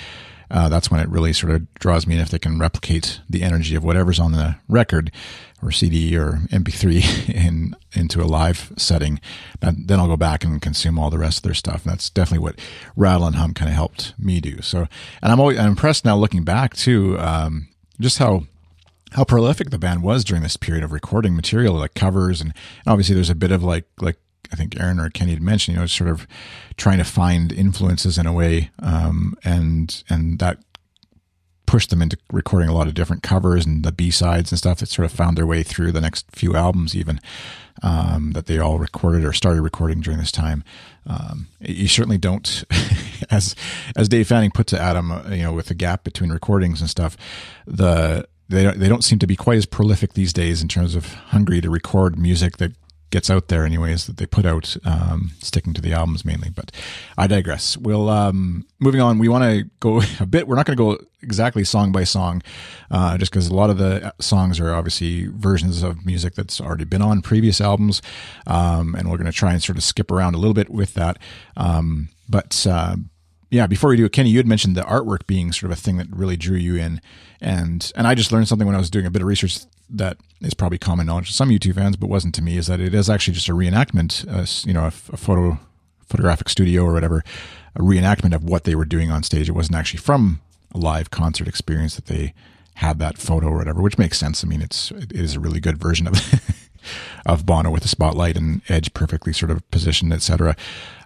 [0.51, 3.43] uh, that's when it really sort of draws me in if they can replicate the
[3.43, 5.11] energy of whatever's on the record
[5.63, 9.21] or CD or MP3 in into a live setting.
[9.61, 11.85] then I'll go back and consume all the rest of their stuff.
[11.85, 12.59] And that's definitely what
[12.97, 14.61] Rattle and Hum kind of helped me do.
[14.63, 14.87] So,
[15.23, 17.69] and I'm always I'm impressed now looking back too, um,
[18.01, 18.47] just how
[19.13, 22.53] how prolific the band was during this period of recording material, like covers, and,
[22.85, 24.19] and obviously there's a bit of like like
[24.53, 26.27] I think Aaron or Kenny had mentioned, you know, sort of
[26.77, 30.59] trying to find influences in a way, um, and and that
[31.67, 34.79] pushed them into recording a lot of different covers and the B sides and stuff
[34.79, 37.21] that sort of found their way through the next few albums, even
[37.83, 40.63] um, that they all recorded or started recording during this time.
[41.07, 42.65] Um, you certainly don't,
[43.31, 43.55] as
[43.97, 46.89] as Dave Fanning put to Adam, uh, you know, with the gap between recordings and
[46.89, 47.17] stuff,
[47.67, 50.95] the they don't, they don't seem to be quite as prolific these days in terms
[50.95, 52.73] of hungry to record music that
[53.11, 56.73] gets out there anyways that they put out um, sticking to the albums mainly but
[57.17, 57.77] i digress.
[57.77, 61.05] We'll um, moving on we want to go a bit we're not going to go
[61.23, 62.43] exactly song by song
[62.90, 66.85] uh, just because a lot of the songs are obviously versions of music that's already
[66.85, 68.03] been on previous albums
[68.47, 70.95] um, and we're going to try and sort of skip around a little bit with
[70.95, 71.19] that
[71.57, 72.97] um, but uh,
[73.55, 75.81] yeah, before we do it, Kenny, you had mentioned the artwork being sort of a
[75.81, 77.01] thing that really drew you in,
[77.40, 80.17] and and I just learned something when I was doing a bit of research that
[80.40, 82.57] is probably common knowledge to some U2 fans, but wasn't to me.
[82.57, 85.61] Is that it is actually just a reenactment, uh, you know, a, a, photo
[86.05, 87.23] photographic studio or whatever,
[87.77, 89.49] a reenactment of what they were doing on stage.
[89.49, 90.40] It wasn't actually from
[90.75, 92.35] a live concert experience that they
[92.75, 94.43] had that photo or whatever, which makes sense.
[94.43, 96.21] I mean, it's it is a really good version of
[97.25, 100.57] of Bono with the spotlight and Edge perfectly sort of positioned, etc.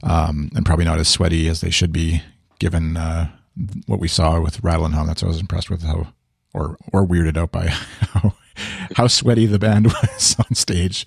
[0.03, 2.23] Um, and probably not as sweaty as they should be
[2.59, 3.29] given uh,
[3.87, 5.07] what we saw with Rattle and Hum.
[5.07, 6.09] That's what I was impressed with how,
[6.55, 8.35] or or weirded out by how
[8.97, 11.07] how sweaty the band was on stage,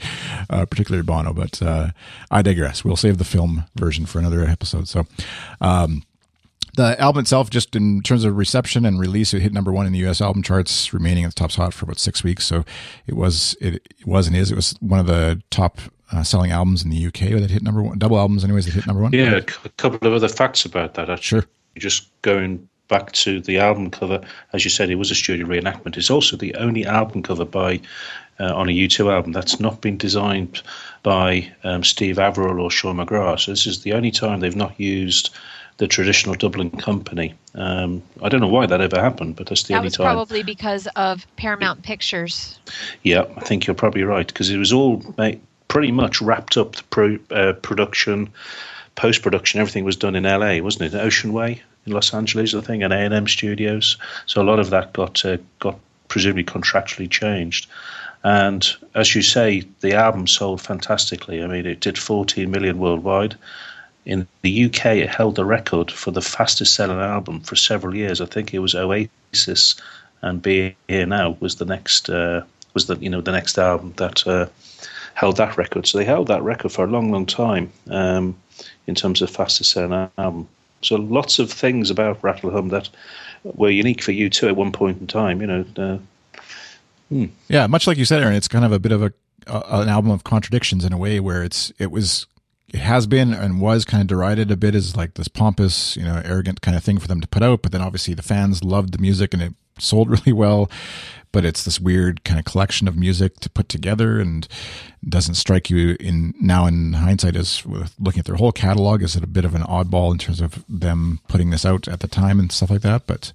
[0.49, 1.33] uh, particularly Bono.
[1.33, 1.91] But uh,
[2.29, 2.83] I digress.
[2.83, 4.87] We'll save the film version for another episode.
[4.87, 5.05] So.
[5.59, 6.03] Um,
[6.77, 9.91] the album itself, just in terms of reception and release, it hit number one in
[9.91, 10.21] the U.S.
[10.21, 12.45] album charts, remaining at the top spot for about six weeks.
[12.45, 12.63] So
[13.07, 14.53] it was, it, it was and is.
[14.53, 15.79] It was one of the top
[16.11, 18.87] uh, selling albums in the UK that hit number one, double albums, anyways, that hit
[18.87, 19.13] number one.
[19.13, 21.09] Yeah, a couple of other facts about that.
[21.09, 21.41] Actually.
[21.41, 21.49] Sure.
[21.77, 24.21] Just going back to the album cover,
[24.51, 25.97] as you said, it was a studio reenactment.
[25.97, 27.79] It's also the only album cover by
[28.39, 30.61] uh, on a U2 album that's not been designed
[31.03, 33.41] by um, Steve Averill or Shaughn McGrath.
[33.41, 35.29] So this is the only time they've not used
[35.77, 37.33] the traditional Dublin company.
[37.55, 40.05] Um, I don't know why that ever happened, but that's the that only was time.
[40.05, 42.59] probably because of Paramount Pictures.
[43.03, 46.75] Yeah, I think you're probably right because it was all made, pretty much wrapped up
[46.75, 48.29] the pro, uh, production,
[48.95, 49.61] post production.
[49.61, 50.97] Everything was done in LA, wasn't it?
[50.97, 53.95] Ocean Way in Los Angeles, I think, and A and M Studios.
[54.25, 55.79] So a lot of that got uh, got
[56.09, 57.67] presumably contractually changed.
[58.21, 61.41] And as you say, the album sold fantastically.
[61.41, 63.37] I mean, it did 14 million worldwide.
[64.05, 68.19] In the UK, it held the record for the fastest selling album for several years.
[68.19, 69.75] I think it was Oasis,
[70.21, 73.93] and Be Here Now was the next uh, was the you know the next album
[73.95, 74.47] that uh,
[75.21, 75.85] held that record.
[75.85, 78.35] So they held that record for a long, long time um,
[78.87, 80.47] in terms of fastest selling album.
[80.81, 82.89] So lots of things about Rattle Hum that
[83.43, 85.39] were unique for U2 at one point in time.
[85.39, 85.65] You know.
[85.77, 85.97] Uh,
[87.09, 87.25] hmm.
[87.49, 89.13] Yeah, much like you said, Aaron, it's kind of a bit of a,
[89.45, 92.25] a an album of contradictions in a way where it's it was
[92.69, 96.03] it has been and was kind of derided a bit as like this pompous, you
[96.03, 97.61] know, arrogant kind of thing for them to put out.
[97.61, 100.71] But then obviously the fans loved the music and it sold really well.
[101.31, 104.47] But it's this weird kind of collection of music to put together and
[105.07, 109.15] doesn't strike you in now in hindsight as with looking at their whole catalog is
[109.15, 112.07] it a bit of an oddball in terms of them putting this out at the
[112.07, 113.07] time and stuff like that.
[113.07, 113.31] But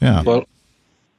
[0.00, 0.22] yeah.
[0.22, 0.44] Well,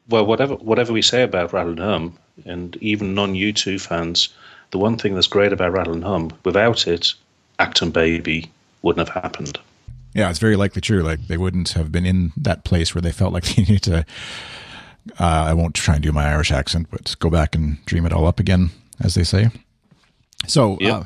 [0.10, 4.30] well, whatever whatever we say about Rattle and Hum, and even non U2 fans,
[4.72, 7.14] the one thing that's great about Rattle and Hum, without it,
[7.60, 9.60] Achtung Baby wouldn't have happened.
[10.14, 11.02] Yeah, it's very likely true.
[11.02, 14.06] Like they wouldn't have been in that place where they felt like they needed to.
[15.20, 18.14] Uh, I won't try and do my Irish accent, but go back and dream it
[18.14, 19.50] all up again, as they say.
[20.48, 21.06] So, Yep.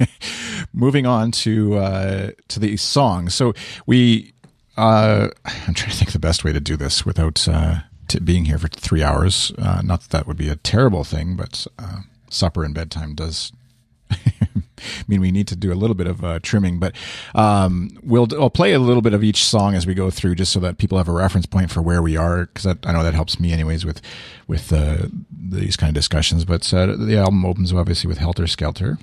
[0.00, 0.06] uh,
[0.72, 3.28] moving on to uh, to the song.
[3.28, 3.52] So
[3.86, 4.32] we,
[4.76, 8.44] uh, I'm trying to think the best way to do this without uh, t- being
[8.46, 9.52] here for three hours.
[9.58, 13.52] Uh, not that that would be a terrible thing, but uh, supper and bedtime does
[15.10, 16.78] mean we need to do a little bit of uh, trimming.
[16.78, 16.94] But
[17.34, 20.52] um, we'll I'll play a little bit of each song as we go through, just
[20.52, 23.14] so that people have a reference point for where we are, because I know that
[23.14, 24.00] helps me anyways with
[24.46, 26.44] with uh, these kind of discussions.
[26.44, 28.98] But uh, the album opens obviously with Helter Skelter.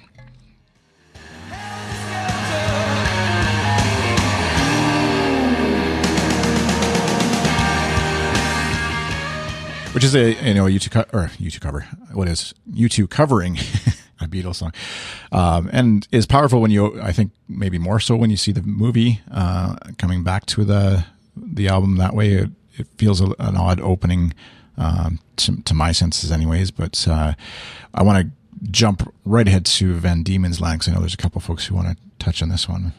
[9.94, 11.88] Which is a you know U2 co- or U2 cover.
[12.14, 13.58] What is U2 covering
[14.20, 14.74] a Beatles song,
[15.32, 18.64] um, and is powerful when you I think maybe more so when you see the
[18.64, 21.06] movie uh, coming back to the
[21.36, 22.34] the album that way.
[22.34, 22.50] It,
[22.80, 24.34] it feels a, an odd opening
[24.78, 26.72] um, to, to my senses, anyways.
[26.72, 27.34] But uh,
[27.94, 31.18] I want to jump right ahead to Van Diemen's Land because I know there's a
[31.18, 32.94] couple folks who want to touch on this one.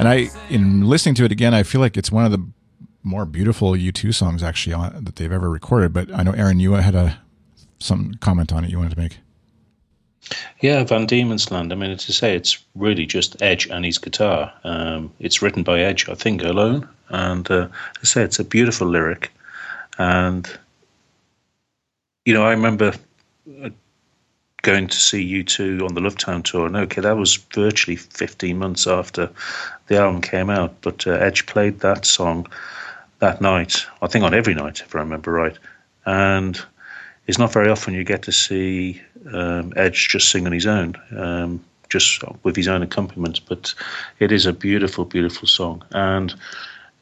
[0.00, 2.42] And I, in listening to it again, I feel like it's one of the
[3.02, 5.92] more beautiful U2 songs actually on, that they've ever recorded.
[5.92, 7.20] But I know Aaron, you had a
[7.78, 9.18] some comment on it you wanted to make.
[10.60, 11.72] Yeah, Van Diemen's Land.
[11.72, 14.52] I mean, to say it's really just Edge and his guitar.
[14.64, 16.88] Um, it's written by Edge, I think, alone.
[17.08, 19.30] And uh, I say it's a beautiful lyric.
[19.98, 20.48] And,
[22.24, 22.94] you know, I remember
[24.62, 26.68] going to see U2 on the Lovetown tour.
[26.68, 29.30] No, okay, that was virtually 15 months after
[29.86, 30.80] the album came out.
[30.82, 32.46] But uh, Edge played that song
[33.20, 33.86] that night.
[34.02, 35.56] I think on every night, if I remember right.
[36.06, 36.60] And
[37.26, 39.00] it's not very often you get to see
[39.32, 43.40] um, Edge just sing on his own, um, just with his own accompaniment.
[43.48, 43.74] But
[44.18, 46.34] it is a beautiful, beautiful song, and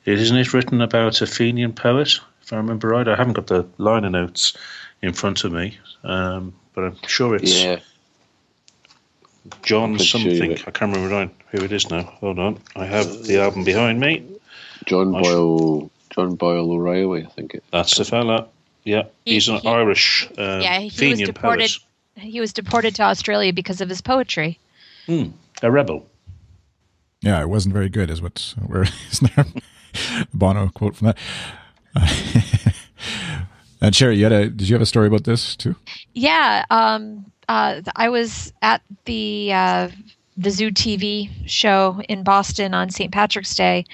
[0.04, 3.08] isn't it written about a Fenian poet, if I remember right.
[3.08, 4.54] I haven't got the liner notes
[5.02, 7.80] in front of me, um, but I'm sure it's Yeah,
[9.62, 10.52] John could something.
[10.52, 10.60] it.
[10.68, 12.02] I can't remember who it is now.
[12.02, 14.22] Hold on, I have the album behind me.
[14.86, 17.64] John I sh- Boyle, John Boyle O'Reilly, I think it.
[17.72, 18.46] That's the fella.
[18.84, 21.70] Yeah, He- he's an he- Irish uh, yeah, he was deported.
[22.14, 22.24] poet.
[22.24, 24.58] He was deported to Australia because of his poetry.
[25.06, 25.30] Hmm,
[25.62, 26.06] a rebel.
[27.22, 29.46] Yeah, it wasn't very good, is what where isn't there
[30.32, 31.18] Bono quote from that?
[31.96, 32.06] Uh,
[33.80, 35.76] and Sherry, you had a did you have a story about this too?
[36.14, 39.88] Yeah, um, uh, I was at the uh,
[40.36, 43.12] the Zoo TV show in Boston on St.
[43.12, 43.84] Patrick's Day,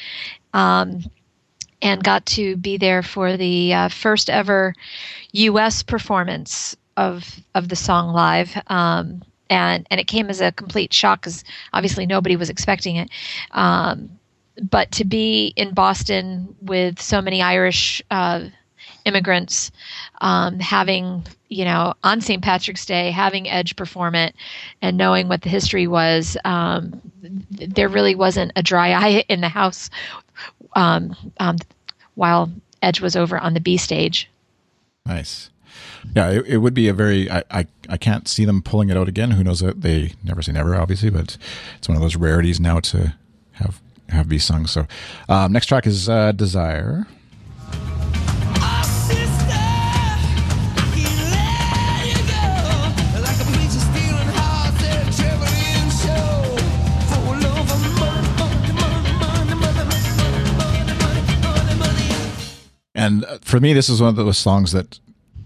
[0.53, 1.05] um,
[1.83, 4.75] and got to be there for the uh, first ever
[5.33, 5.83] U.S.
[5.83, 8.61] performance of of the song live.
[8.69, 13.11] Um, and and it came as a complete shock because obviously nobody was expecting it.
[13.53, 14.11] Um,
[14.71, 18.47] but to be in Boston with so many Irish uh,
[19.05, 19.71] immigrants,
[20.25, 22.43] um, having you know on St.
[22.43, 24.35] Patrick's Day, having Edge perform it,
[24.83, 27.01] and knowing what the history was, um,
[27.57, 29.91] th- there really wasn't a dry eye in the house
[30.75, 31.57] um, um,
[32.15, 32.51] while
[32.83, 34.29] Edge was over on the B stage.
[35.07, 35.51] Nice.
[36.17, 37.31] Yeah, it, it would be a very.
[37.31, 39.33] I, I I can't see them pulling it out again.
[39.33, 39.61] Who knows?
[39.61, 41.37] That they never say never, obviously, but
[41.77, 43.15] it's one of those rarities now to
[43.53, 44.67] have have be sung.
[44.67, 44.87] So,
[45.29, 47.07] um, next track is uh, "Desire."
[63.05, 64.99] And for me, this is one of those songs that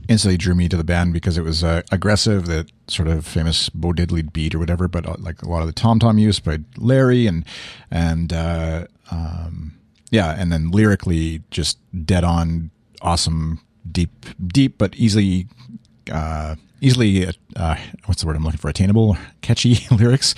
[0.08, 3.68] instantly drew me to the band because it was uh, aggressive, that sort of famous
[3.68, 6.40] Bo Diddley beat or whatever, but uh, like a lot of the tom tom use
[6.40, 7.44] by Larry and
[7.90, 9.74] and uh, um,
[10.10, 12.70] yeah, and then lyrically just dead on,
[13.02, 15.48] awesome, deep, deep, but easily.
[16.10, 18.68] Uh, easily, uh, what's the word I'm looking for?
[18.68, 20.34] Attainable, catchy lyrics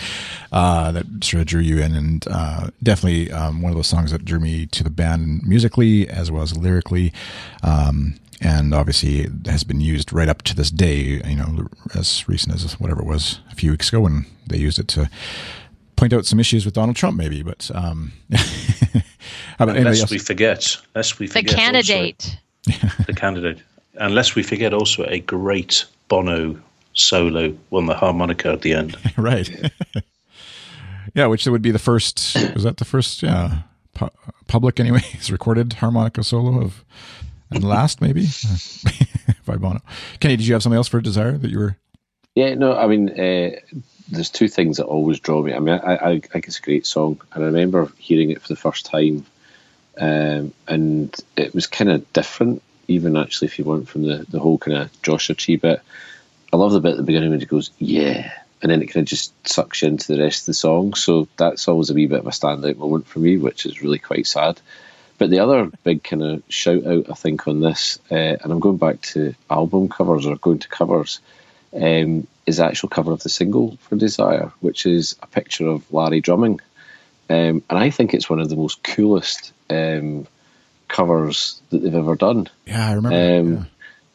[0.52, 4.10] uh, that sort of drew you in, and uh, definitely um, one of those songs
[4.12, 7.12] that drew me to the band musically as well as lyrically.
[7.62, 11.20] Um, and obviously, it has been used right up to this day.
[11.28, 14.78] You know, as recent as whatever it was a few weeks ago when they used
[14.78, 15.10] it to
[15.96, 17.42] point out some issues with Donald Trump, maybe.
[17.42, 18.44] But um, how
[19.64, 20.10] about anybody Lest else?
[20.10, 22.38] we forget, lest we The forget also- candidate.
[23.06, 23.58] the candidate,
[24.00, 26.60] unless we forget also a great Bono
[26.92, 28.96] solo on the harmonica at the end.
[29.16, 29.48] right.
[31.14, 32.36] yeah, which would be the first.
[32.54, 33.22] Was that the first?
[33.22, 33.62] Yeah,
[33.94, 34.10] pu-
[34.48, 36.84] public anyways recorded harmonica solo of,
[37.50, 38.26] and last maybe
[39.46, 39.80] by Bono.
[40.18, 41.76] Kenny, did you have something else for Desire that you were?
[42.34, 43.56] Yeah, no, I mean, uh,
[44.08, 45.52] there's two things that always draw me.
[45.52, 48.40] I mean, I, I, I think it's a great song, and I remember hearing it
[48.40, 49.26] for the first time,
[49.98, 54.40] um, and it was kind of different, even actually if you want from the, the
[54.40, 55.80] whole kind of Joshua Tree bit.
[56.52, 59.04] I love the bit at the beginning when he goes, yeah, and then it kind
[59.04, 60.94] of just sucks you into the rest of the song.
[60.94, 63.98] So that's always a wee bit of a standout moment for me, which is really
[63.98, 64.60] quite sad.
[65.18, 68.60] But the other big kind of shout out, I think, on this, uh, and I'm
[68.60, 71.20] going back to album covers or going to covers,
[71.74, 75.92] um, is the actual cover of the single for Desire, which is a picture of
[75.92, 76.60] Larry drumming.
[77.28, 80.26] Um, and I think it's one of the most coolest um,
[80.90, 82.48] covers that they've ever done.
[82.66, 83.16] Yeah, I remember.
[83.16, 83.64] that, Um, yeah.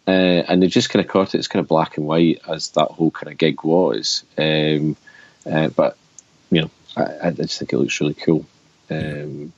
[0.08, 1.40] Uh, and they just kind of caught it.
[1.40, 4.24] It's kind of black and white as that whole kind of gig was.
[4.38, 4.96] Um,
[5.52, 5.98] uh, but
[6.52, 8.46] you know, I, I just think it looks really cool.
[8.92, 9.52] Um,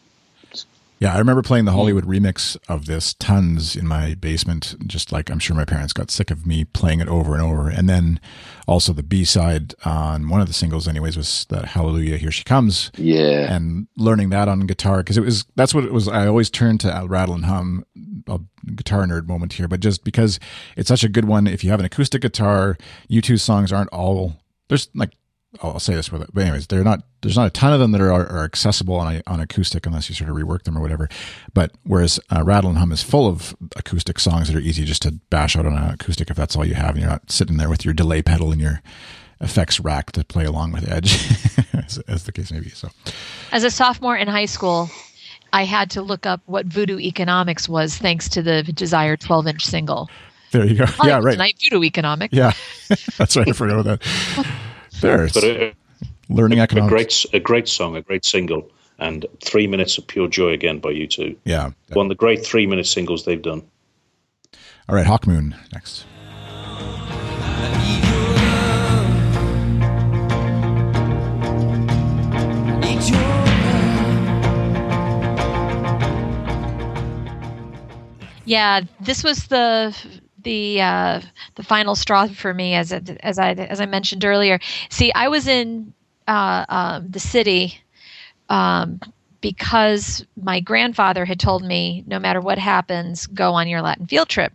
[1.00, 1.78] Yeah, I remember playing the hmm.
[1.78, 4.76] Hollywood remix of this tons in my basement.
[4.88, 7.70] Just like I'm sure my parents got sick of me playing it over and over.
[7.70, 8.20] And then
[8.68, 12.44] also the B side on one of the singles, anyways, was that Hallelujah, Here She
[12.44, 12.92] Comes.
[12.98, 16.08] yeah, And learning that on guitar because it was that's what it was.
[16.08, 17.86] I always turn to rattle and hum.
[18.30, 18.40] A
[18.76, 20.38] guitar nerd moment here, but just because
[20.76, 21.48] it's such a good one.
[21.48, 22.78] If you have an acoustic guitar,
[23.10, 25.14] U2 songs aren't all there's like
[25.62, 27.04] I'll say this with it, but anyways, they're not.
[27.22, 30.08] There's not a ton of them that are, are accessible on a, on acoustic unless
[30.08, 31.10] you sort of rework them or whatever.
[31.54, 35.02] But whereas uh, Rattle and Hum is full of acoustic songs that are easy just
[35.04, 37.58] to bash out on an acoustic if that's all you have, and you're not sitting
[37.58, 38.82] there with your delay pedal and your
[39.40, 41.16] effects rack to play along with Edge,
[41.74, 42.70] as, as the case may be.
[42.70, 42.90] So
[43.52, 44.90] As a sophomore in high school,
[45.54, 49.66] I had to look up what voodoo economics was thanks to the Desire 12 inch
[49.66, 50.10] single.
[50.52, 50.86] There you go.
[51.04, 51.38] Yeah, right.
[51.38, 52.32] Night Voodoo economic.
[52.32, 52.54] Yeah,
[53.18, 53.48] that's right.
[53.50, 54.48] I forgot about that.
[55.02, 55.74] There, it's But a,
[56.30, 57.26] learning a economics.
[57.26, 58.70] great, a great song, a great single,
[59.00, 61.36] and three minutes of pure joy again by U2.
[61.46, 61.72] yeah.
[61.94, 63.64] One of the great three-minute singles they've done.
[64.90, 66.06] All right, Hawkmoon next.
[78.46, 79.96] Yeah, this was the
[80.48, 81.22] the uh,
[81.56, 84.60] the final straw for me, as as I as I mentioned earlier.
[84.90, 85.94] See, I was in
[86.26, 87.82] uh, um, the city
[88.48, 89.02] um,
[89.42, 94.30] because my grandfather had told me, no matter what happens, go on your Latin field
[94.30, 94.54] trip.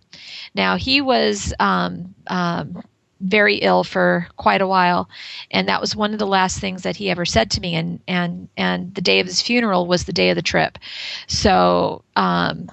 [0.55, 2.83] Now he was um, um,
[3.21, 5.11] very ill for quite a while,
[5.51, 7.75] and that was one of the last things that he ever said to me.
[7.75, 10.79] And and and the day of his funeral was the day of the trip.
[11.27, 12.71] So um,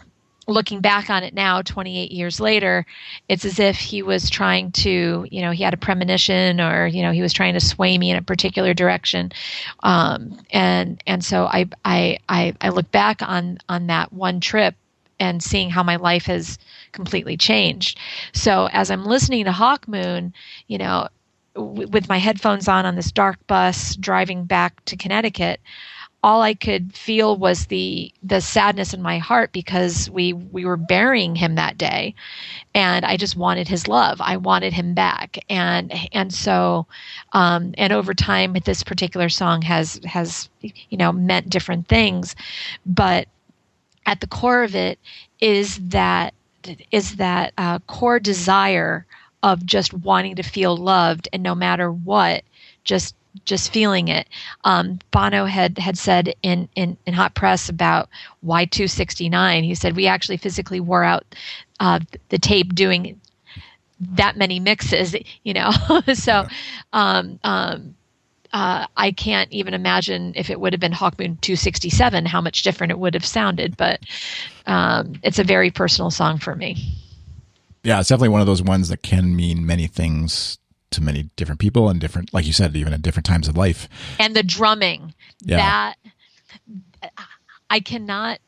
[0.49, 2.85] looking back on it now 28 years later
[3.29, 7.01] it's as if he was trying to you know he had a premonition or you
[7.03, 9.31] know he was trying to sway me in a particular direction.
[9.83, 14.75] Um, and and so I, I i i look back on on that one trip
[15.19, 16.57] and seeing how my life has
[16.93, 17.99] completely changed.
[18.33, 20.33] So as i'm listening to Hawkmoon
[20.67, 21.07] you know
[21.55, 25.59] w- with my headphones on on this dark bus driving back to connecticut
[26.23, 30.77] all I could feel was the the sadness in my heart because we we were
[30.77, 32.13] burying him that day,
[32.73, 34.19] and I just wanted his love.
[34.21, 36.87] I wanted him back, and and so,
[37.33, 42.35] um, and over time, this particular song has has you know meant different things,
[42.85, 43.27] but
[44.05, 44.99] at the core of it
[45.39, 46.33] is that
[46.91, 49.05] is that uh, core desire
[49.43, 52.43] of just wanting to feel loved, and no matter what,
[52.83, 53.15] just
[53.45, 54.27] just feeling it.
[54.63, 58.09] Um, Bono had had said in, in in hot press about
[58.45, 59.63] Y269.
[59.63, 61.23] He said we actually physically wore out
[61.79, 63.19] uh, the tape doing
[63.99, 65.15] that many mixes.
[65.43, 65.71] You know,
[66.13, 66.45] so
[66.93, 67.95] um, um,
[68.53, 72.91] uh, I can't even imagine if it would have been Hawkmoon 267 how much different
[72.91, 73.77] it would have sounded.
[73.77, 74.01] But
[74.67, 76.95] um, it's a very personal song for me.
[77.83, 80.57] Yeah, it's definitely one of those ones that can mean many things
[80.91, 83.87] to many different people and different, like you said, even at different times of life.
[84.19, 85.93] and the drumming Yeah.
[87.01, 87.11] that
[87.69, 88.39] I cannot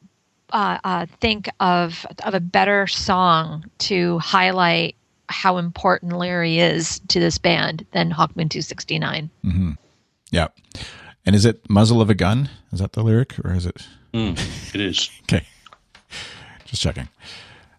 [0.51, 4.95] uh, uh, think of of a better song to highlight
[5.29, 9.29] how important Larry is to this band than Hawkmoon 269.
[9.45, 9.71] Mm-hmm.
[10.31, 10.47] Yeah.
[11.25, 12.49] And is it muzzle of a gun?
[12.73, 13.87] Is that the lyric or is it?
[14.13, 14.33] Mm,
[14.75, 15.09] it is.
[15.23, 15.45] Okay.
[16.65, 17.07] Just checking.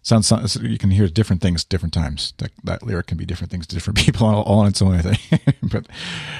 [0.03, 2.33] Sounds sounds- you can hear different things different times.
[2.37, 4.95] That, that lyric can be different things to different people all, all on its own,
[4.95, 5.57] I think.
[5.63, 5.87] but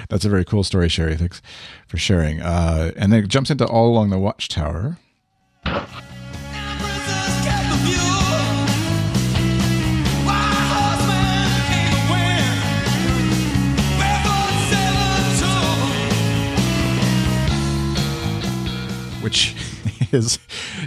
[0.10, 1.16] that's a very cool story, Sherry.
[1.16, 1.42] Thanks
[1.88, 2.42] for sharing.
[2.42, 4.98] Uh, and then it jumps into all along the watchtower.
[19.22, 19.56] which
[20.12, 20.38] is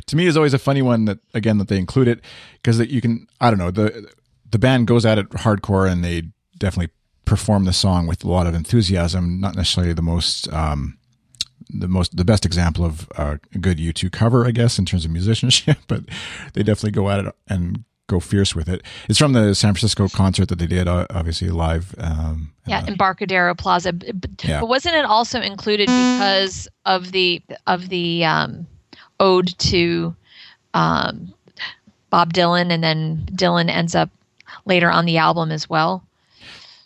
[0.06, 2.20] to me is always a funny one that again that they include it
[2.62, 4.08] because that you can I don't know the
[4.50, 6.22] the band goes at it hardcore and they
[6.58, 6.92] definitely
[7.24, 10.96] perform the song with a lot of enthusiasm not necessarily the most um
[11.70, 15.04] the most the best example of uh, a good U2 cover I guess in terms
[15.04, 16.02] of musicianship but
[16.54, 20.06] they definitely go at it and go fierce with it it's from the San Francisco
[20.08, 23.92] concert that they did uh, obviously live um Yeah, Embarcadero Plaza.
[23.92, 24.60] B- b- Yeah.
[24.60, 28.68] But wasn't it also included because of the of the um,
[29.20, 30.14] ode to
[30.74, 31.32] um,
[32.10, 34.10] Bob Dylan, and then Dylan ends up
[34.64, 36.04] later on the album as well?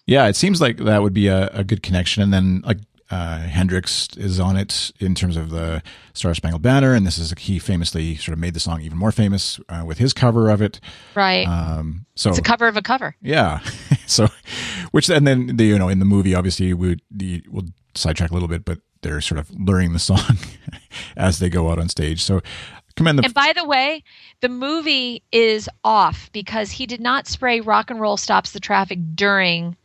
[0.07, 2.22] Yeah, it seems like that would be a, a good connection.
[2.22, 2.78] And then like
[3.11, 5.83] uh, Hendrix is on it in terms of the
[6.14, 9.12] Star Spangled Banner, and this is he famously sort of made the song even more
[9.12, 10.81] famous uh, with his cover of it.
[11.14, 11.47] Right.
[11.47, 13.16] Um, so it's a cover of a cover.
[13.20, 13.61] yeah,
[14.07, 14.28] so
[14.93, 18.35] which and then the you know in the movie obviously we the we'll sidetrack a
[18.35, 20.38] little bit, but they're sort of learning the song
[21.16, 22.22] as they go out on stage.
[22.22, 22.40] So
[22.96, 24.05] commend the And by the way,
[24.40, 28.98] the movie is off because he did not spray rock and roll stops the traffic
[29.14, 29.76] during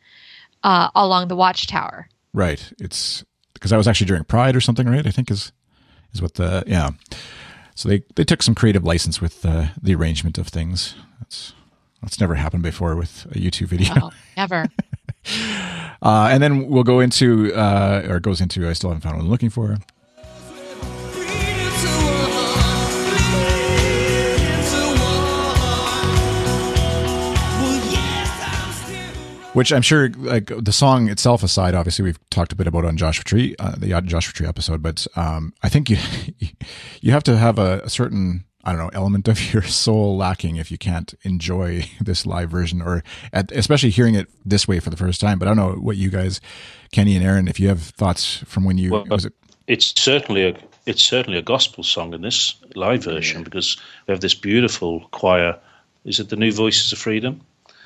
[0.64, 2.10] uh, along the watchtower.
[2.34, 2.72] Right.
[2.80, 5.06] It's because that was actually during Pride or something, right?
[5.08, 5.52] I think is
[6.14, 6.92] is what the yeah.
[7.76, 10.96] So they they took some creative license with uh, the arrangement of things.
[11.20, 11.54] That's
[12.02, 13.94] that's never happened before with a YouTube video.
[14.02, 14.68] Oh, never.
[16.02, 19.24] Uh, and then we'll go into uh, or goes into I still haven't found what
[19.24, 19.78] I'm looking for.
[29.54, 32.98] Which I'm sure, like the song itself aside, obviously we've talked a bit about on
[32.98, 34.84] Joshua Tree, uh, the Joshua Tree episode.
[34.84, 35.98] But um, I think you
[37.02, 40.56] you have to have a, a certain I don't know element of your soul lacking
[40.56, 43.04] if you can't enjoy this live version, or
[43.34, 45.40] at, especially hearing it this way for the first time.
[45.40, 46.42] But I don't know what you guys,
[46.92, 49.34] Kenny and Aaron, if you have thoughts from when you Well, was it
[49.68, 50.56] it's certainly a
[50.86, 55.58] it's certainly a gospel song in this live version because we have this beautiful choir.
[56.04, 57.42] Is it the New Voices of Freedom?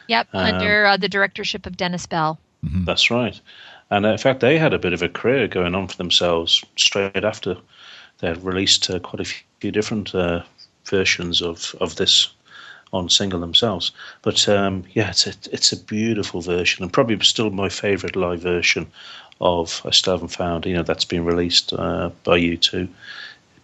[0.09, 2.37] Yep, Um, under uh, the directorship of Dennis Bell.
[2.61, 3.39] That's right.
[3.89, 6.61] And uh, in fact, they had a bit of a career going on for themselves
[6.75, 7.55] straight after
[8.19, 10.43] they had released uh, quite a few different uh,
[10.89, 12.29] versions of, of this
[12.91, 13.91] on single themselves.
[14.21, 18.41] But um, yeah, it's a, it's a beautiful version and probably still my favourite live
[18.41, 18.87] version
[19.41, 20.65] of I Still Haven't Found.
[20.65, 22.89] You know, that's been released uh, by U2.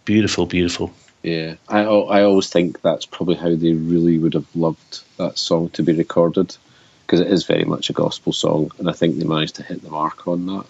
[0.04, 0.92] Beautiful, beautiful.
[1.22, 5.70] Yeah, I I always think that's probably how they really would have loved that song
[5.70, 6.56] to be recorded
[7.04, 9.82] because it is very much a gospel song, and I think they managed to hit
[9.82, 10.66] the mark on that.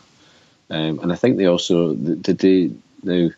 [0.69, 2.71] Um, and I think they also did they
[3.03, 3.31] now.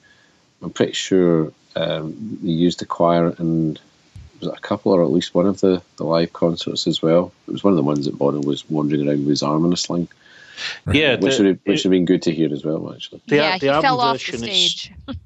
[0.62, 3.78] I'm pretty sure um, they used the choir in
[4.40, 7.32] was it a couple or at least one of the, the live concerts as well.
[7.48, 9.72] It was one of the ones that Bono was wandering around with his arm in
[9.72, 10.06] a sling,
[10.92, 12.92] Yeah, which the- would have, which would have been good to hear as well.
[12.92, 14.92] Actually, the, yeah, the he album fell off the version is- stage.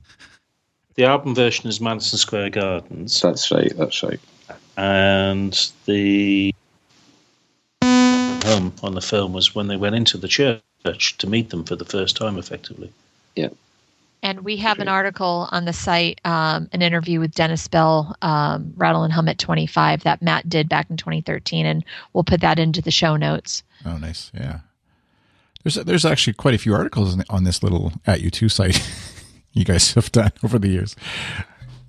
[0.95, 3.21] the album version is Madison Square Gardens.
[3.21, 3.73] that's right.
[3.77, 4.21] That's right.
[4.79, 6.55] and the
[7.83, 10.63] hum on the film was when they went into the church
[11.19, 12.91] to meet them for the first time, effectively.
[13.37, 13.49] Yeah.
[14.23, 18.73] And we have an article on the site, um, an interview with Dennis Bell, um,
[18.77, 22.59] Rattle and Hum at 25 that Matt did back in 2013, and we'll put that
[22.61, 23.65] into the show notes.
[23.85, 24.31] Oh, nice.
[24.33, 24.61] Yeah.
[25.65, 28.81] There's there's actually quite a few articles on- on this little at U2 site
[29.53, 30.97] you guys have done over the years.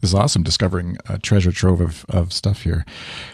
[0.02, 2.84] This is awesome discovering a treasure trove of, of stuff here.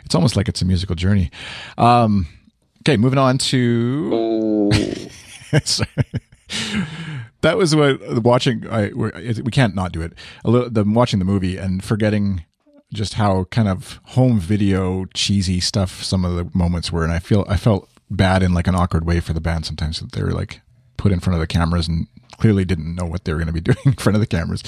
[0.06, 1.32] It's almost like it's a musical journey.
[1.78, 2.28] Um,
[2.84, 4.72] okay, moving on to Oh,
[5.64, 5.88] Sorry.
[7.42, 8.68] That was what watching.
[8.70, 10.14] I we can't not do it.
[10.44, 12.46] A little, the watching the movie and forgetting
[12.92, 17.20] just how kind of home video cheesy stuff some of the moments were, and I
[17.20, 20.24] feel I felt bad in like an awkward way for the band sometimes that they
[20.24, 20.62] were like
[20.98, 23.54] put in front of the cameras and clearly didn't know what they were going to
[23.54, 24.64] be doing in front of the cameras.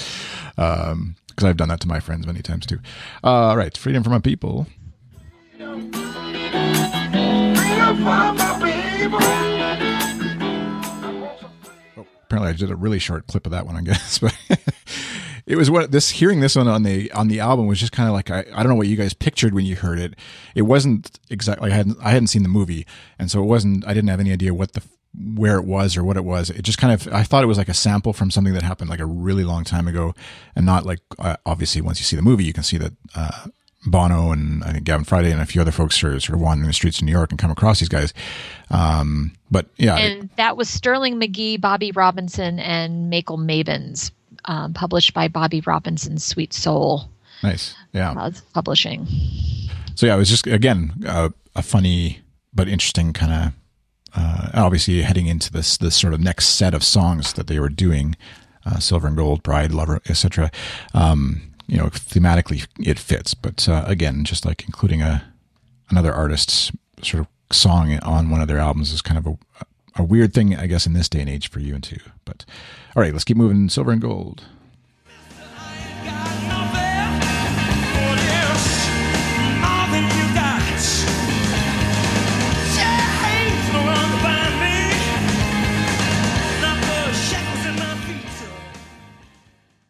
[0.56, 2.78] Um, because I've done that to my friends many times too.
[3.24, 4.66] Uh, all right, freedom for my people.
[5.60, 5.88] Oh,
[12.32, 14.20] apparently I did a really short clip of that one, I guess.
[15.44, 17.90] But it was what this hearing this one on the on the album was just
[17.90, 20.14] kind of like I, I don't know what you guys pictured when you heard it.
[20.54, 22.86] It wasn't exactly I hadn't I hadn't seen the movie,
[23.18, 24.82] and so it wasn't I didn't have any idea what the
[25.34, 26.48] where it was or what it was.
[26.48, 28.88] It just kind of I thought it was like a sample from something that happened
[28.88, 30.14] like a really long time ago,
[30.54, 32.92] and not like uh, obviously once you see the movie you can see that.
[33.14, 33.46] Uh,
[33.86, 36.68] Bono and I think Gavin Friday and a few other folks are sort of wandering
[36.68, 38.14] the streets of New York and come across these guys.
[38.70, 44.10] Um, but yeah, And that was Sterling Magee, Bobby Robinson, and Makel Mabens,
[44.44, 47.08] um, published by Bobby Robinson's Sweet Soul
[47.42, 47.74] nice.
[47.92, 48.12] Yeah.
[48.12, 49.06] uh, Publishing.
[49.94, 52.20] so yeah, it was just again uh, a funny
[52.52, 53.52] but interesting kind of.
[54.14, 57.70] Uh, obviously, heading into this this sort of next set of songs that they were
[57.70, 58.14] doing,
[58.66, 60.50] uh, Silver and Gold, Bride, Lover, etc.
[60.92, 65.24] Um, you know, thematically it fits, but uh, again, just like including a
[65.90, 69.36] another artist's sort of song on one of their albums is kind of a
[69.96, 72.00] a weird thing, I guess, in this day and age for you and two.
[72.24, 72.44] But
[72.96, 73.68] all right, let's keep moving.
[73.68, 74.44] Silver and Gold.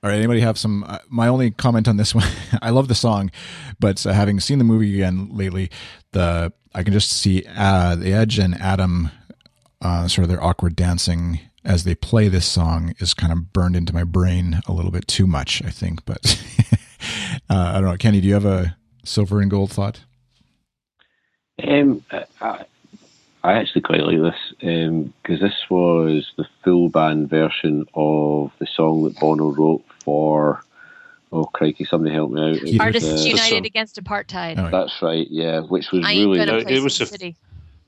[0.03, 0.17] All right.
[0.19, 0.85] Anybody have some?
[0.85, 2.27] Uh, my only comment on this one.
[2.63, 3.31] I love the song,
[3.79, 5.71] but uh, having seen the movie again lately,
[6.11, 9.11] the I can just see uh, the Edge and Adam,
[9.81, 13.77] uh, sort of their awkward dancing as they play this song is kind of burned
[13.77, 15.63] into my brain a little bit too much.
[15.65, 16.43] I think, but
[17.49, 17.97] uh, I don't know.
[17.97, 20.01] Kenny, do you have a silver and gold thought?
[21.63, 22.65] Um, I, I-
[23.45, 29.03] I actually quite like this because this was the full band version of the song
[29.03, 30.63] that Bono wrote for.
[31.35, 31.85] Oh crikey!
[31.87, 32.57] Somebody help me out.
[32.57, 33.65] It was, Artists uh, United.
[33.65, 34.59] Against Apartheid.
[34.59, 35.27] Oh, That's right.
[35.31, 36.39] Yeah, which was I really.
[36.39, 37.37] gonna No, it was Sin a- City.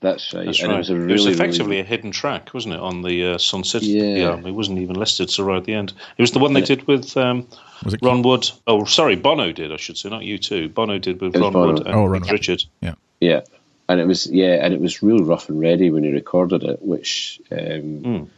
[0.01, 0.47] That's right.
[0.47, 0.75] That's and right.
[0.77, 3.39] it was a it was effectively really a hidden track, wasn't it, on the uh,
[3.39, 4.31] Sun City Yeah.
[4.31, 4.47] album?
[4.47, 5.93] It wasn't even listed, so right at the end.
[6.19, 6.67] It was the one they Yeah.
[6.67, 7.47] did with um,
[7.85, 8.51] Was it Ron Wood.
[8.67, 10.73] Oh, sorry, Bono did, I should say, not U2.
[10.75, 11.73] Bono did with Ron Bono.
[11.73, 12.33] Wood and Oh, Ron Keith Wood.
[12.41, 12.65] Richard.
[12.83, 13.41] Yeah, Yeah,
[13.89, 16.83] and it was yeah, and it was really rough and ready when he recorded it,
[16.83, 18.29] which um, Mm.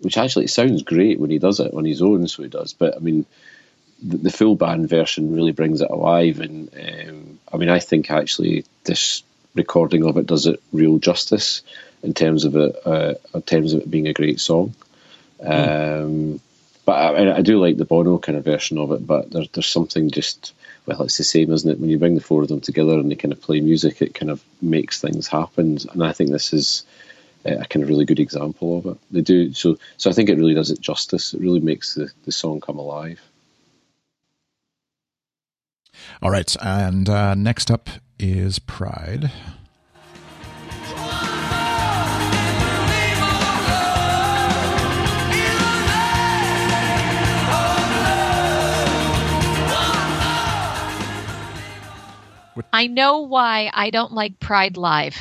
[0.00, 2.26] Which actually sounds great when he does it on his own.
[2.28, 3.26] So he does, but I mean,
[4.02, 8.10] the, the full band version really brings it alive, and um, I mean, I think
[8.10, 9.22] actually this
[9.54, 11.62] recording of it does it real justice
[12.02, 14.74] in terms of it, uh, in terms of it being a great song.
[15.42, 16.40] Um,
[16.84, 19.06] but I, I do like the Bono kind of version of it.
[19.06, 20.54] But there's there's something just
[20.86, 21.78] well, it's the same, isn't it?
[21.78, 24.14] When you bring the four of them together and they kind of play music, it
[24.14, 25.78] kind of makes things happen.
[25.92, 26.84] And I think this is
[27.44, 28.98] a kind of really good example of it.
[29.10, 29.78] They do so.
[29.96, 31.34] So I think it really does it justice.
[31.34, 33.20] It really makes the, the song come alive.
[36.22, 37.88] All right, and uh, next up
[38.18, 39.30] is Pride.
[52.72, 55.16] I know why I don't like Pride Live.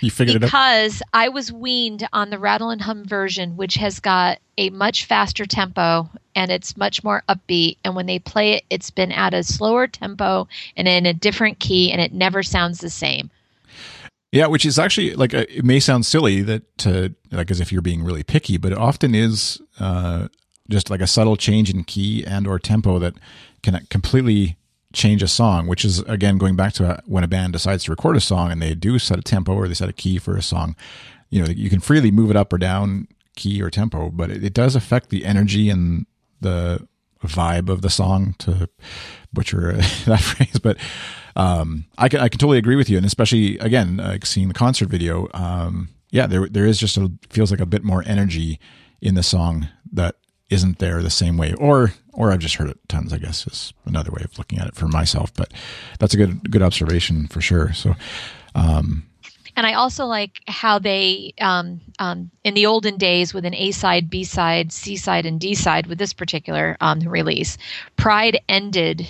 [0.00, 0.46] You figured it out.
[0.46, 5.04] because I was weaned on the Rattle and Hum version, which has got a much
[5.04, 7.76] faster tempo and it's much more upbeat.
[7.84, 11.58] And when they play it, it's been at a slower tempo and in a different
[11.58, 13.30] key, and it never sounds the same.
[14.32, 17.72] Yeah, which is actually like uh, it may sound silly that to like as if
[17.72, 20.28] you're being really picky, but it often is uh,
[20.68, 23.14] just like a subtle change in key and or tempo that
[23.62, 24.56] can completely
[24.92, 25.66] change a song.
[25.66, 28.50] Which is again going back to uh when a band decides to record a song
[28.50, 30.76] and they do set a tempo or they set a key for a song.
[31.30, 34.44] You know, you can freely move it up or down key or tempo, but it,
[34.44, 36.06] it does affect the energy and
[36.40, 36.86] the
[37.24, 38.68] vibe of the song to
[39.32, 39.72] butcher
[40.06, 40.76] that phrase, but
[41.36, 44.54] um, I can I can totally agree with you, and especially again, like seeing the
[44.54, 45.28] concert video.
[45.32, 48.58] Um, yeah, there there is just a feels like a bit more energy
[49.00, 50.16] in the song that
[50.50, 53.12] isn't there the same way, or or I've just heard it tons.
[53.12, 55.52] I guess is another way of looking at it for myself, but
[55.98, 57.72] that's a good good observation for sure.
[57.72, 57.94] So.
[58.54, 59.04] Um,
[59.56, 63.72] And I also like how they, um, um, in the olden days, with an A
[63.72, 67.58] side, B side, C side, and D side, with this particular um, release,
[67.96, 69.06] Pride ended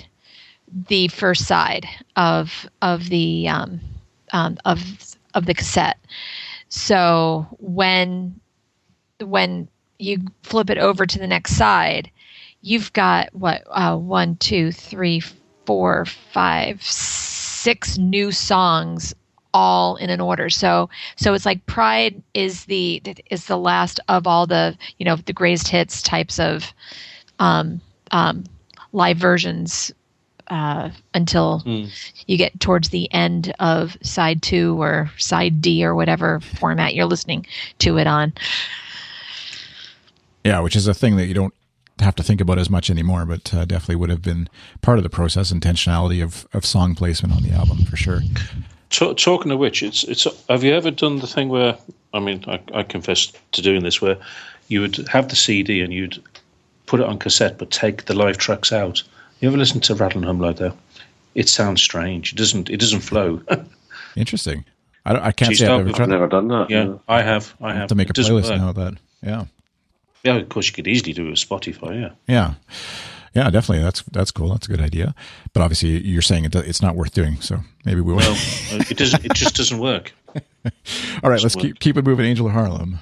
[0.89, 1.87] the first side
[2.17, 3.81] of of the um,
[4.33, 4.79] um, of
[5.35, 5.99] of the cassette.
[6.69, 8.41] So when
[9.21, 9.69] when
[10.01, 12.11] you flip it over to the next side,
[12.63, 15.21] you've got what uh, one, two, three,
[15.67, 19.15] four, five, six new songs
[19.53, 20.49] all in an order.
[20.49, 25.17] So so it's like Pride is the is the last of all the you know
[25.17, 26.73] the greatest hits types of
[27.39, 27.81] um,
[28.13, 28.45] um,
[28.93, 29.93] live versions
[30.49, 31.63] uh, until
[32.27, 37.07] you get towards the end of side two or side D or whatever format you're
[37.07, 37.47] listening
[37.79, 38.33] to it on.
[40.45, 41.55] Yeah, which is a thing that you don't
[41.99, 44.49] have to think about as much anymore, but uh, definitely would have been
[44.81, 48.21] part of the process, intentionality of, of song placement on the album for sure.
[48.89, 50.27] Ta- talking of which, it's it's.
[50.49, 51.77] Have you ever done the thing where?
[52.15, 54.17] I mean, I, I confess to doing this, where
[54.69, 56.21] you would have the CD and you'd
[56.87, 59.03] put it on cassette, but take the live tracks out.
[59.41, 60.75] You ever listen to Rattle and Hum like that?
[61.37, 62.33] It sounds strange.
[62.33, 62.69] It doesn't.
[62.71, 63.43] It doesn't flow.
[64.17, 64.65] Interesting.
[65.05, 66.69] I, don't, I can't Geez, say I've I've ever tried never done that.
[66.71, 67.55] yeah, I have.
[67.61, 67.89] I have.
[67.91, 68.59] to make a It doesn't playlist work.
[68.61, 68.95] now of that.
[69.23, 69.45] Yeah.
[70.23, 72.01] Yeah, of course you could easily do it with Spotify.
[72.01, 72.11] Yeah.
[72.27, 72.55] Yeah.
[73.35, 73.85] Yeah, definitely.
[73.85, 74.49] That's that's cool.
[74.49, 75.15] That's a good idea.
[75.53, 77.41] But obviously, you're saying it, it's not worth doing.
[77.41, 78.19] So maybe we will.
[78.19, 78.33] Well,
[78.73, 79.25] uh, it doesn't.
[79.25, 80.13] It just doesn't work.
[81.23, 81.63] All right, let's work.
[81.63, 82.27] keep keep it moving.
[82.27, 82.99] Angel of Harlem.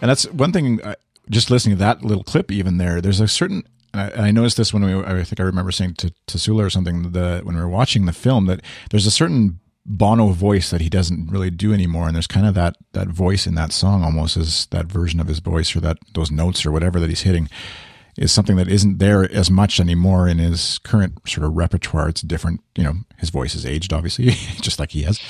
[0.00, 0.80] And that's one thing.
[1.30, 3.64] Just listening to that little clip, even there, there's a certain.
[3.94, 4.94] I, I noticed this when we.
[4.94, 7.12] I think I remember saying to to Sula or something.
[7.12, 8.60] The when we were watching the film, that
[8.90, 12.54] there's a certain Bono voice that he doesn't really do anymore, and there's kind of
[12.54, 15.98] that that voice in that song almost as that version of his voice or that
[16.14, 17.48] those notes or whatever that he's hitting
[18.16, 22.08] is something that isn't there as much anymore in his current sort of repertoire.
[22.08, 22.94] It's different, you know.
[23.18, 24.26] His voice is aged, obviously,
[24.60, 25.20] just like he has.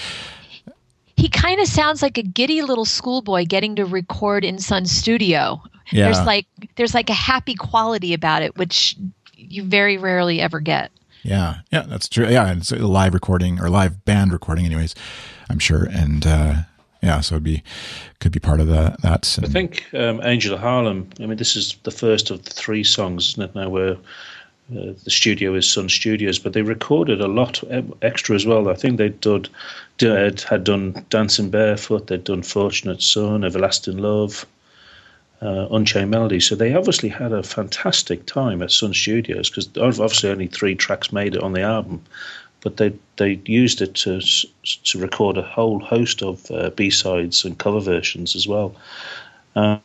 [1.16, 5.62] He kind of sounds like a giddy little schoolboy getting to record in Sun Studio.
[5.93, 6.05] Yeah.
[6.07, 8.97] There's like there's like a happy quality about it, which
[9.36, 10.90] you very rarely ever get.
[11.22, 12.26] Yeah, yeah, that's true.
[12.28, 14.95] Yeah, and it's a live recording or live band recording, anyways.
[15.49, 16.55] I'm sure, and uh,
[17.03, 17.62] yeah, so it'd be
[18.18, 19.38] could be part of the that.
[19.43, 21.09] I think um, Angel of Harlem.
[21.20, 23.55] I mean, this is the first of the three songs, isn't it?
[23.55, 23.97] Now where
[24.70, 28.68] uh, the studio is Sun Studios, but they recorded a lot e- extra as well.
[28.68, 29.49] I think they did,
[29.99, 34.47] did had done Dancing Barefoot, they'd done Fortunate Son, Everlasting Love,
[35.43, 36.40] uh, Unchained Melody.
[36.40, 41.12] So they obviously had a fantastic time at Sun Studios because obviously only three tracks
[41.12, 42.03] made it on the album,
[42.61, 44.20] but they they used it to
[44.84, 48.74] to record a whole host of uh, B sides and cover versions as well.
[49.57, 49.78] Uh,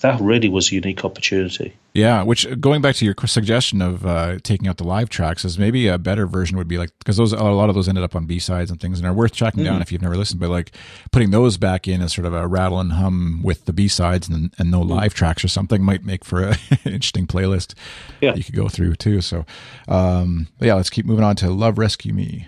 [0.00, 1.74] that really was a unique opportunity.
[1.94, 5.58] Yeah, which going back to your suggestion of uh, taking out the live tracks is
[5.58, 8.14] maybe a better version would be like because those a lot of those ended up
[8.14, 10.38] on B sides and things and are worth tracking down if you've never listened.
[10.38, 10.72] But like
[11.10, 14.28] putting those back in as sort of a rattle and hum with the B sides
[14.28, 17.74] and, and no live tracks or something might make for an interesting playlist.
[18.20, 18.34] Yeah.
[18.34, 19.22] you could go through too.
[19.22, 19.46] So
[19.88, 22.46] um, but yeah, let's keep moving on to Love Rescue Me.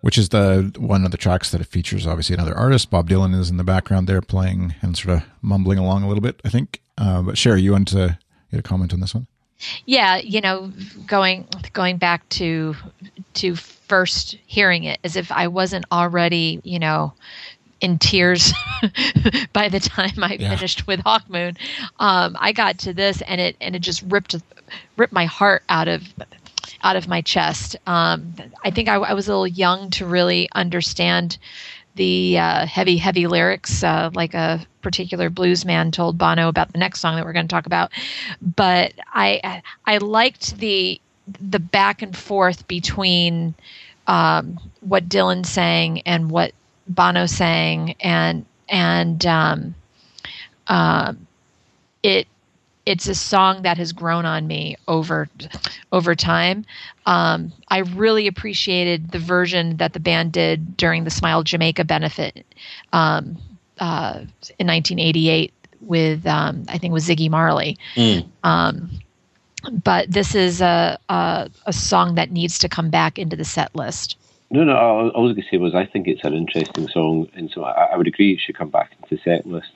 [0.00, 2.90] Which is the one of the tracks that it features obviously another artist.
[2.90, 6.22] Bob Dylan is in the background there playing and sort of mumbling along a little
[6.22, 6.80] bit, I think.
[6.96, 8.18] Uh, but Sherry, you want to
[8.50, 9.26] get a comment on this one?
[9.86, 10.72] yeah you know
[11.08, 12.76] going going back to
[13.34, 17.12] to first hearing it as if i wasn't already you know
[17.80, 18.52] in tears
[19.52, 20.54] by the time i Yeah.
[20.54, 21.56] finished with hawkmoon
[21.98, 24.36] um, i got to this and it and it just ripped
[24.96, 26.04] ripped my heart out of
[26.82, 30.48] out of my chest um, i think I, I was a little young to really
[30.54, 31.38] understand
[31.98, 36.78] the uh, heavy, heavy lyrics, uh, like a particular blues man told Bono about the
[36.78, 37.90] next song that we're going to talk about.
[38.40, 41.00] But I, I liked the
[41.40, 43.54] the back and forth between
[44.06, 46.52] um, what Dylan sang and what
[46.86, 49.74] Bono sang, and and um,
[50.68, 51.26] um,
[52.02, 52.28] it
[52.88, 55.28] it's a song that has grown on me over
[55.92, 56.64] over time.
[57.04, 62.46] Um, I really appreciated the version that the band did during the Smile Jamaica benefit
[62.94, 63.36] um,
[63.78, 64.24] uh,
[64.58, 67.76] in 1988 with um, I think it was Ziggy Marley.
[68.42, 68.90] Um,
[69.70, 73.76] but this is a, a a song that needs to come back into the set
[73.76, 74.16] list.
[74.50, 74.74] No, no.
[74.74, 77.64] All I was going to say was I think it's an interesting song, and so
[77.64, 79.72] I, I would agree it should come back into the set list.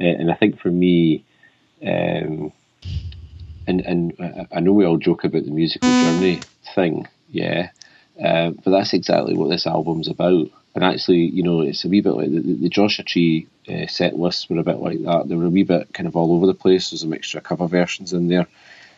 [0.00, 1.22] Uh, and I think for me,
[1.86, 2.52] um,
[3.66, 6.40] and and I- know we all joke about the musical journey
[6.74, 7.70] thing, yeah,
[8.22, 10.48] uh, but that's exactly what this album's about.
[10.74, 14.18] And actually, you know, it's a wee bit like the, the, Joshua Tree uh, set
[14.18, 15.26] lists were a bit like that.
[15.26, 16.90] They were a wee bit kind of all over the place.
[16.90, 18.46] There's a mixture of cover versions in there,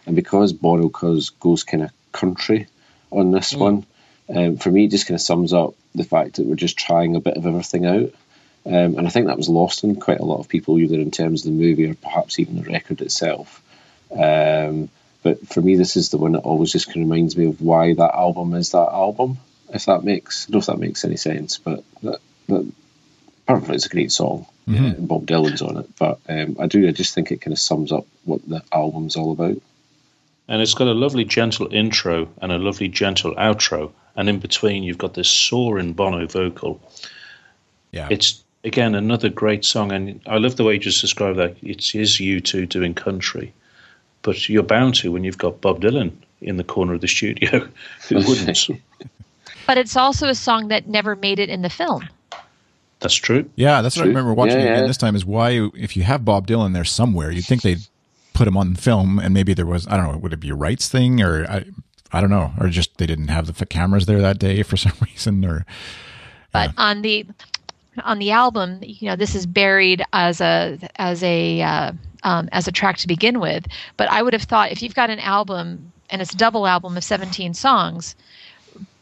[0.06, 2.66] and because Bono goes goes kind of country
[3.10, 3.86] on this one,
[4.34, 7.16] um, for me, it just kind of sums up the fact that we're just trying
[7.16, 8.10] a bit of everything out.
[8.66, 11.10] Um, and I think that was lost in quite a lot of people, either in
[11.10, 13.62] terms of the movie or perhaps even the record itself.
[14.12, 14.90] Um,
[15.22, 17.60] but for me, this is the one that always just kind of reminds me of
[17.60, 19.38] why that album is that album.
[19.72, 22.72] If that makes, I don't know if that makes any sense, but that, that
[23.46, 25.96] apart from it's a great song, yeah, and Bob Dylan's on it.
[25.98, 29.16] But um, I do, I just think it kind of sums up what the album's
[29.16, 29.60] all about.
[30.48, 33.92] And it's got a lovely gentle intro and a lovely gentle outro.
[34.16, 36.80] And in between, you've got this soaring Bono vocal.
[37.92, 38.08] Yeah.
[38.10, 39.90] It's, again, another great song.
[39.90, 41.56] And I love the way you just described that.
[41.62, 43.52] It is U2 doing country.
[44.22, 47.68] But you're bound to when you've got Bob Dylan in the corner of the studio.
[48.08, 48.68] Who wouldn't?
[49.66, 52.08] But it's also a song that never made it in the film.
[53.00, 53.50] That's true.
[53.54, 55.14] Yeah, that's what I remember watching Yeah, it again this time.
[55.14, 57.86] Is why if you have Bob Dylan there somewhere, you'd think they'd
[58.32, 60.54] put him on film, and maybe there was I don't know, would it be a
[60.54, 61.66] rights thing or I,
[62.14, 64.94] I don't know, or just they didn't have the cameras there that day for some
[65.02, 65.66] reason, or
[66.50, 67.26] but on the
[68.00, 71.92] on the album you know this is buried as a as a uh,
[72.24, 73.66] um, as a track to begin with.
[73.96, 76.96] But i would have thought if you've got an album and it's a double album
[76.96, 78.16] of 17 songs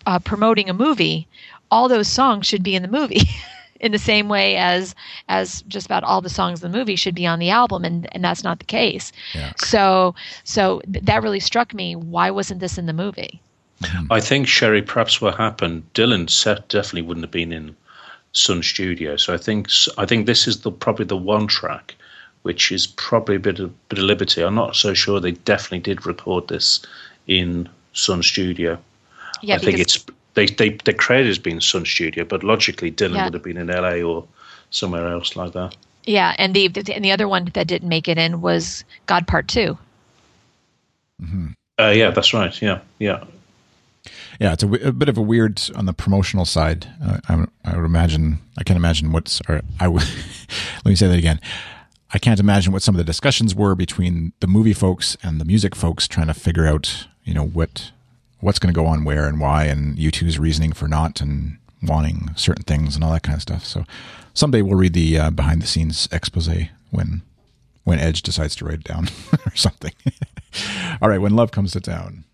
[0.07, 1.27] uh, promoting a movie
[1.71, 3.23] all those songs should be in the movie
[3.81, 4.95] in the same way as
[5.29, 8.09] as just about all the songs in the movie should be on the album and
[8.13, 9.13] and that's not the case.
[9.35, 9.53] Yeah.
[9.57, 13.41] so so th- that really struck me why wasn't this in the movie?
[14.11, 17.77] I think Sherry, perhaps what happened, Dylan set definitely wouldn't have been in
[18.37, 19.17] Sun Studio.
[19.17, 19.69] So I think
[19.99, 21.95] I think this is the probably the one track
[22.47, 24.41] which is probably a bit of bit of liberty.
[24.41, 26.81] I'm not so sure they definitely did record this
[27.27, 28.79] in Sun Studio.
[29.43, 33.17] yeah I think it's they they the credit has been Sun Studio, but logically Dylan
[33.17, 33.25] Yeah.
[33.25, 34.25] would have been in LA or
[34.71, 35.75] somewhere else like that.
[36.05, 39.49] Yeah, and the and the other one that didn't make it in was God Part
[39.49, 39.77] Two.
[41.81, 42.63] Uh, yeah, that's right.
[42.63, 43.25] Yeah, yeah.
[44.41, 46.87] Yeah, it's a bit of a weird on the promotional side.
[47.03, 50.03] Uh, I, I would imagine I can't imagine what's or I would
[50.85, 51.41] let me say that again.
[52.13, 55.45] I can't imagine what some of the discussions were between the movie folks and the
[55.45, 57.91] music folks trying to figure out, you know, what
[58.41, 62.31] what's going to go on where and why, and U2's reasoning for not and wanting
[62.37, 63.65] certain things and all that kind of stuff.
[63.65, 63.85] So
[64.35, 66.49] someday we'll read the uh, behind the scenes expose
[66.91, 67.23] when
[67.85, 69.09] when Edge decides to write it down
[69.47, 69.93] or something.
[71.01, 72.25] all right, when love comes to town.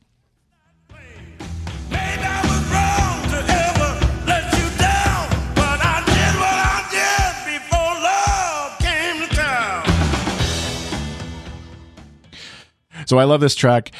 [13.13, 13.91] So I love this track,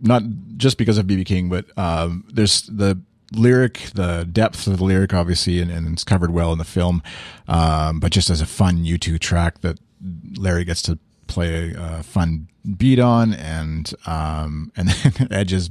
[0.00, 0.22] not
[0.56, 5.12] just because of BB King, but um, there's the lyric, the depth of the lyric,
[5.12, 7.02] obviously, and, and it's covered well in the film.
[7.48, 9.80] Um, but just as a fun U2 track that
[10.36, 14.94] Larry gets to play a, a fun beat on, and um, and
[15.32, 15.70] Edge is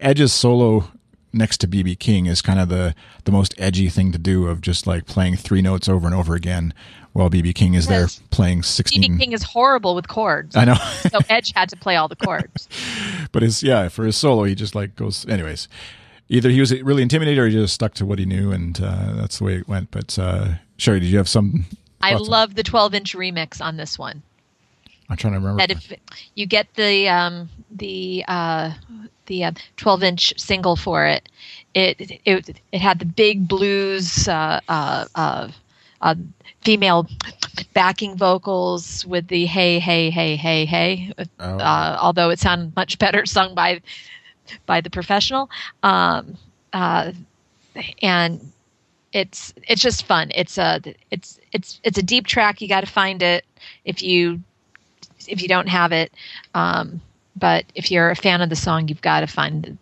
[0.00, 0.90] Edge's solo
[1.32, 2.94] next to BB King is kind of the
[3.24, 6.34] the most edgy thing to do of just like playing three notes over and over
[6.34, 6.74] again
[7.12, 10.56] while BB King is there playing 16 BB King is horrible with chords.
[10.56, 10.74] I know.
[11.10, 12.68] so Edge had to play all the chords.
[13.32, 15.68] but his yeah, for his solo he just like goes anyways.
[16.28, 19.12] Either he was really intimidated or he just stuck to what he knew and uh,
[19.14, 19.90] that's the way it went.
[19.90, 21.66] But uh Sherry, did you have some
[22.02, 24.22] I love the 12 inch remix on this one.
[25.08, 25.58] I'm trying to remember.
[25.58, 25.92] That if
[26.34, 28.72] you get the um, the uh,
[29.26, 31.28] the uh, 12 inch single for it,
[31.74, 35.48] it it it had the big blues uh, uh, uh,
[36.00, 36.14] uh,
[36.62, 37.08] female
[37.74, 41.12] backing vocals with the hey hey hey hey hey.
[41.40, 41.58] Oh.
[41.58, 43.80] Uh, although it sounded much better sung by
[44.66, 45.50] by the professional.
[45.82, 46.36] Um,
[46.72, 47.12] uh,
[48.02, 48.52] and
[49.12, 50.30] it's it's just fun.
[50.34, 52.60] It's a it's it's it's a deep track.
[52.60, 53.44] You got to find it
[53.84, 54.42] if you
[55.28, 56.12] if you don't have it.
[56.54, 57.00] Um,
[57.36, 59.78] but if you're a fan of the song, you've got to find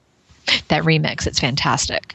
[0.68, 1.26] that remix.
[1.26, 2.14] It's fantastic.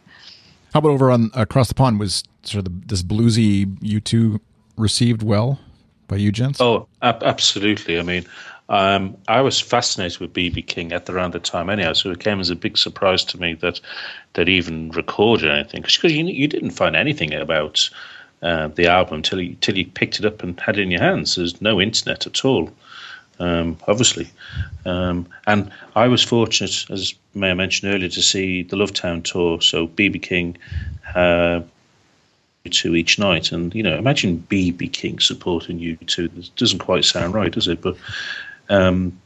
[0.74, 4.40] How about over on across the pond was sort of the, this bluesy U2
[4.78, 5.60] received well
[6.08, 6.60] by you gents?
[6.60, 7.98] Oh, ab- absolutely.
[7.98, 8.26] I mean,
[8.70, 12.20] um, I was fascinated with BB King at the, around the time anyhow, so it
[12.20, 13.80] came as a big surprise to me that
[14.34, 17.90] that even recorded anything because you you didn't find anything about
[18.42, 21.02] uh, the album till you till you picked it up and had it in your
[21.02, 21.36] hands.
[21.36, 22.72] There's no internet at all,
[23.40, 24.30] um, obviously,
[24.86, 29.62] um, and I was fortunate, as May I mentioned earlier, to see the Lovetown tour.
[29.62, 30.58] So BB King.
[31.14, 31.62] Uh,
[32.66, 33.52] each night.
[33.52, 36.28] And you know, imagine BB King supporting you two.
[36.30, 37.80] This doesn't quite sound right, does it?
[37.82, 37.96] But
[38.70, 39.20] um,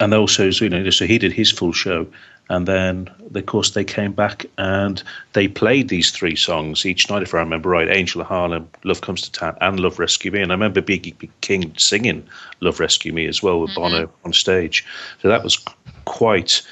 [0.00, 2.06] and also, you know, so he did his full show,
[2.48, 7.22] and then of course they came back and they played these three songs each night,
[7.22, 10.40] if I remember right: "Angel of Harlem," "Love Comes to Town," and "Love Rescue Me."
[10.40, 12.26] And I remember BB King singing
[12.60, 14.84] "Love Rescue Me" as well with Bono on stage.
[15.22, 15.64] So that was
[16.04, 16.62] quite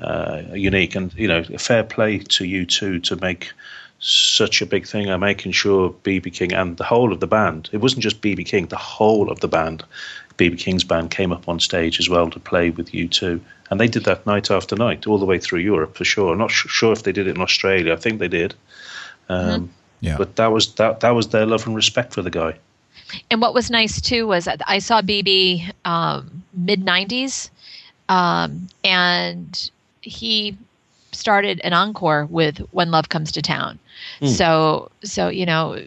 [0.00, 3.52] uh, unique, and you know, fair play to U2 to make
[4.00, 7.68] such a big thing of making sure BB King and the whole of the band,
[7.72, 9.84] it wasn't just BB King, the whole of the band,
[10.36, 13.40] BB King's band came up on stage as well to play with U2.
[13.70, 16.32] And they did that night after night, all the way through Europe for sure.
[16.32, 17.92] I'm not sh- sure if they did it in Australia.
[17.92, 18.54] I think they did.
[19.28, 20.16] Um, Yeah.
[20.16, 22.54] But that was that that was their love and respect for the guy.
[23.30, 27.50] And what was nice too was that I saw BB um, mid '90s,
[28.08, 29.70] um, and
[30.02, 30.56] he
[31.12, 33.78] started an encore with "When Love Comes to Town."
[34.24, 35.82] So, so you know,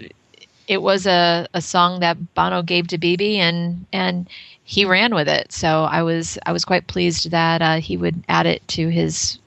[0.68, 4.28] it was a, a song that Bono gave to BB, and and
[4.72, 5.52] he ran with it.
[5.52, 9.38] So I was I was quite pleased that uh, he would add it to his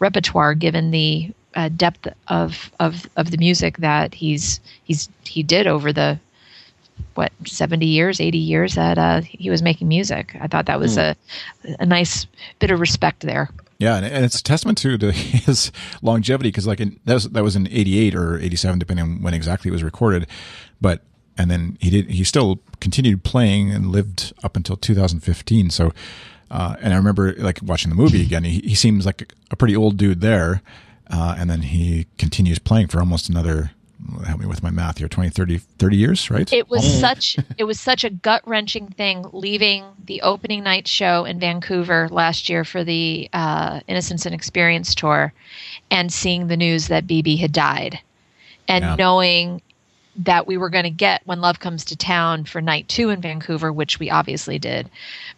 [0.00, 5.66] repertoire, given the uh, depth of, of of the music that he's he's he did
[5.66, 6.20] over the
[7.14, 10.96] what 70 years 80 years that uh, he was making music i thought that was
[10.96, 11.14] a,
[11.78, 12.26] a nice
[12.58, 15.12] bit of respect there Yeah, and, and it's a testament to, to
[15.46, 19.22] his longevity because like in, that was that was in '88 or '87, depending on
[19.22, 20.26] when exactly it was recorded.
[20.80, 21.02] But
[21.38, 25.70] and then he did he still continued playing and lived up until 2015.
[25.70, 25.92] So,
[26.50, 28.44] uh, and I remember like watching the movie again.
[28.44, 30.62] He, he seems like a pretty old dude there,
[31.10, 33.70] uh, and then he continues playing for almost another.
[34.26, 37.64] Help me with my math here 20 30 30 years right it was such it
[37.64, 42.62] was such a gut wrenching thing leaving the opening night show in Vancouver last year
[42.62, 45.32] for the uh, Innocence and Experience tour,
[45.90, 47.98] and seeing the news that BB had died,
[48.68, 48.94] and Yeah.
[48.96, 49.62] knowing
[50.18, 53.20] that we were going to get when Love Comes to Town for night two in
[53.20, 54.90] Vancouver, which we obviously did,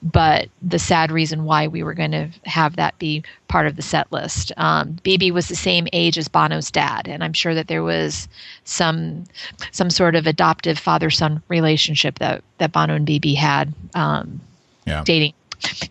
[0.03, 3.83] but the sad reason why we were going to have that be part of the
[3.83, 4.53] set list.
[4.57, 8.29] Um, BB was the same age as Bono's dad, and I'm sure that there was
[8.65, 9.25] some
[9.73, 14.41] some sort of adoptive father son relationship that that Bono and BB had, um,
[14.87, 15.35] yeah dating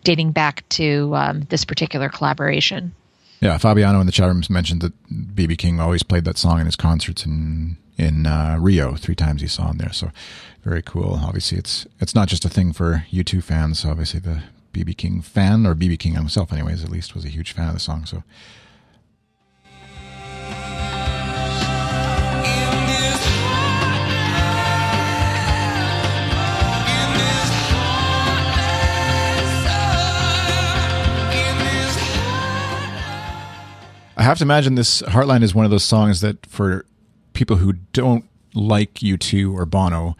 [0.02, 2.94] dating back to um, this particular collaboration.
[3.40, 6.66] Yeah, Fabiano in the chat room mentioned that BB King always played that song in
[6.66, 8.94] his concerts in in uh, Rio.
[8.94, 10.10] Three times he saw him there, so
[10.62, 11.20] very cool.
[11.22, 13.84] Obviously, it's it's not just a thing for U2 fans.
[13.84, 14.42] Obviously, the
[14.72, 17.74] BB King fan or BB King himself, anyways, at least was a huge fan of
[17.74, 18.06] the song.
[18.06, 18.22] So
[34.16, 36.84] I have to imagine this Heartland is one of those songs that for
[37.38, 38.24] people who don't
[38.54, 40.16] like U2 or Bono,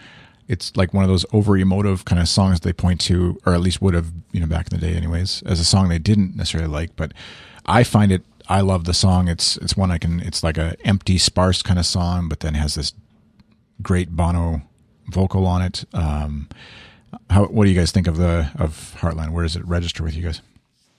[0.47, 3.61] it's like one of those over emotive kind of songs they point to, or at
[3.61, 6.37] least would have, you know, back in the day, anyways, as a song they didn't
[6.37, 6.97] necessarily like.
[6.97, 7.13] But
[7.67, 8.23] I find it.
[8.49, 9.29] I love the song.
[9.29, 10.21] It's it's one I can.
[10.21, 12.95] It's like a empty, sparse kind of song, but then has this
[13.83, 14.63] great Bono
[15.09, 15.85] vocal on it.
[15.93, 16.49] Um,
[17.29, 19.33] how what do you guys think of the of Heartland?
[19.33, 20.41] Where does it register with you guys?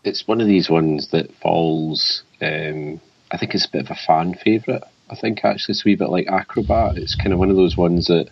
[0.04, 2.24] it's one of these ones that falls.
[2.42, 3.02] Um,
[3.32, 4.84] I think it's a bit of a fan favourite.
[5.10, 6.98] I think actually it's a wee bit like Acrobat.
[6.98, 8.30] It's kind of one of those ones that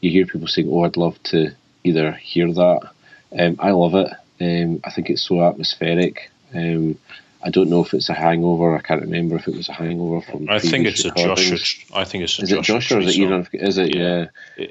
[0.00, 1.52] you hear people saying, "Oh, I'd love to
[1.82, 2.90] either hear that."
[3.38, 4.12] Um, I love it.
[4.40, 6.30] Um, I think it's so atmospheric.
[6.54, 6.98] Um,
[7.42, 8.74] I don't know if it's a hangover.
[8.76, 10.48] I can't remember if it was a hangover from.
[10.48, 11.50] I think previous it's a recordings.
[11.50, 11.96] Joshua.
[12.00, 12.74] I think it's a Is it Joshua.
[12.80, 13.94] Joshua or is it Tree Is it?
[13.94, 14.26] Yeah.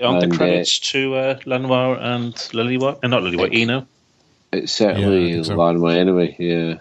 [0.06, 3.00] Aren't the And, uh, credits to uh, Lanois and Lillywhite?
[3.04, 3.88] Uh, not Lillywhite, Eno.
[4.52, 5.56] It's certainly think so.
[5.56, 6.36] Lanois anyway.
[6.40, 6.80] Yeah,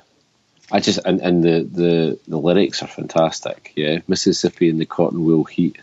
[0.73, 3.73] I just and, and the, the the lyrics are fantastic.
[3.77, 5.79] Yeah, Mississippi in the cotton wool heat.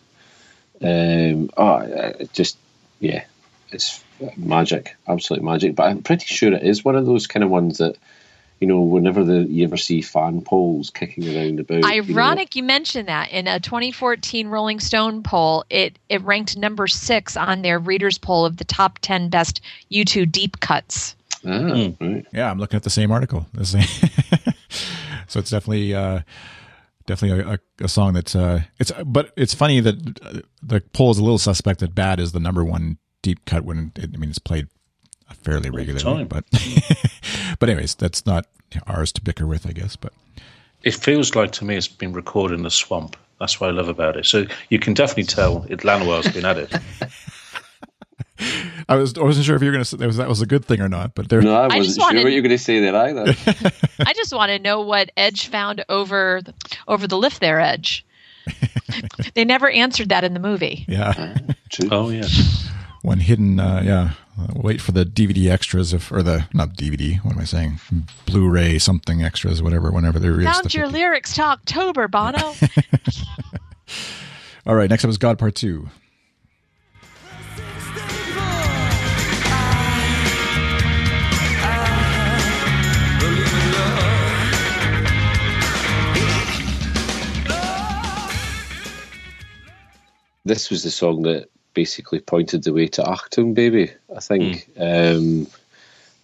[0.81, 2.57] Um, oh, just
[2.99, 3.23] yeah,
[3.69, 4.03] it's
[4.35, 5.75] magic, absolute magic.
[5.75, 7.97] But I'm pretty sure it is one of those kind of ones that
[8.59, 11.77] you know, whenever the you ever see fan polls kicking around about.
[11.77, 13.31] you know, Ironic you mentioned that.
[13.31, 18.45] In a 2014 Rolling Stone poll, it, it ranked number six on their readers' poll
[18.45, 19.61] of the top 10 best
[19.91, 21.15] U2 deep cuts.
[21.45, 22.25] ah, right.
[22.33, 23.45] Yeah, I'm looking at the same article.
[23.53, 24.53] The same-
[25.28, 26.22] so it's definitely uh,
[27.05, 28.91] definitely a, a, a song that's uh, it's.
[29.05, 32.39] But it's funny that uh, the poll is a little suspect that "Bad" is the
[32.39, 34.67] number one deep cut when it, I mean it's played
[35.43, 36.24] fairly regularly.
[36.26, 36.45] But
[37.59, 38.45] but anyways, that's not
[38.88, 39.95] ours to bicker with, I guess.
[39.95, 40.13] But
[40.84, 43.17] It feels like to me it's been recorded in the swamp.
[43.39, 44.26] That's what I love about it.
[44.26, 46.74] So you can definitely tell it Lanois's been at it.
[48.87, 50.41] I was I wasn't sure if you were going to say that was, that was
[50.41, 51.15] a good thing or not.
[51.15, 52.79] But there, No, I I wasn't just sure wanted- what you were going to say
[52.79, 53.35] there either.
[54.05, 56.41] I just want to know what Edge found over
[56.87, 58.05] over the lift there, Edge.
[59.35, 60.85] they never answered that in the movie.
[60.87, 61.37] yeah,
[61.69, 61.89] True.
[61.91, 62.25] Oh yeah.
[63.01, 63.59] one hidden.
[63.59, 67.23] Uh, yeah, Uh, wait for the DVD extras of or the not DVD.
[67.23, 67.79] What am I saying?
[68.25, 69.91] Blu-ray something extras, whatever.
[69.91, 70.97] Whenever they release Found the your 50.
[70.99, 72.55] lyrics to October, Bono.
[74.65, 75.89] All right, next up is God Part Two.
[90.50, 93.91] This was the song that basically pointed the way to Achtung Baby.
[94.14, 94.68] I think.
[94.78, 95.47] Um,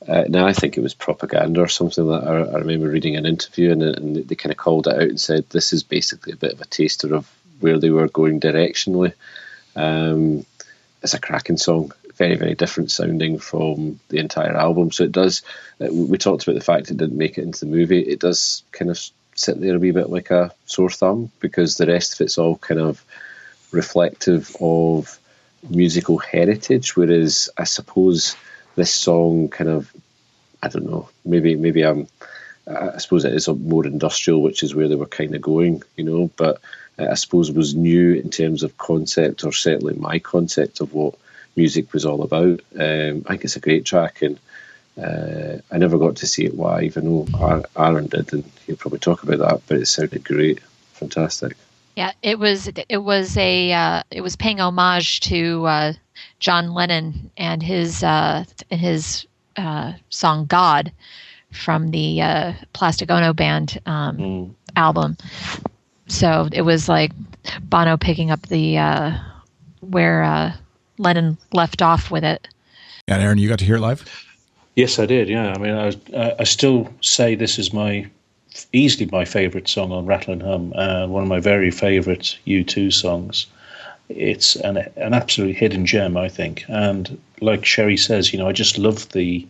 [0.08, 3.26] uh, now I think it was propaganda or something that I, I remember reading an
[3.26, 6.38] interview and, and they kind of called it out and said this is basically a
[6.38, 9.14] bit of a taster of where they were going directionally.
[9.76, 10.46] Um,
[11.02, 14.92] it's a cracking song, very very different sounding from the entire album.
[14.92, 15.44] So it does.
[15.80, 18.02] Uh, we talked about the fact it didn't make it into the movie.
[18.02, 19.00] It does kind of
[19.36, 22.58] sit there a wee bit like a sore thumb because the rest of it's all
[22.58, 23.04] kind of
[23.76, 25.20] reflective of
[25.70, 28.36] musical heritage, whereas I suppose
[28.76, 29.92] this song kind of
[30.62, 32.08] I don't know maybe maybe I'm
[32.68, 35.84] I suppose it is a more industrial, which is where they were kind of going,
[35.96, 36.32] you know.
[36.36, 36.62] But
[36.98, 40.94] uh, I suppose it was new in terms of concept, or certainly my concept of
[40.94, 41.16] what
[41.56, 42.62] music was all about.
[42.78, 44.40] Um, I think it's a great track, and
[44.98, 46.98] uh, I never got to see it live.
[46.98, 49.62] I know Aaron did, and he'll probably talk about that.
[49.68, 50.60] But it sounded great,
[50.94, 51.56] fantastic.
[51.96, 55.94] Yeah, it was it was a uh, it was paying homage to uh,
[56.40, 59.26] John Lennon and his uh, his
[59.56, 60.92] uh, song "God"
[61.52, 65.16] from the uh, Plastic Ono Band um, album.
[66.08, 67.12] So it was like
[67.62, 69.18] Bono picking up the uh,
[69.80, 70.54] where uh,
[70.98, 72.48] Lennon left off with it.
[73.08, 74.04] And Aaron, you got to hear it live.
[74.76, 75.30] Yes, I did.
[75.30, 78.10] Yeah, I mean, I, I- I still say this is my
[78.74, 82.94] easily my favourite song on Rattle and Hum, and one of my very favourite U2
[82.94, 83.48] songs.
[84.10, 86.64] It's an an absolute hidden gem, I think.
[86.68, 89.46] And like Sherry says, you know, I just love the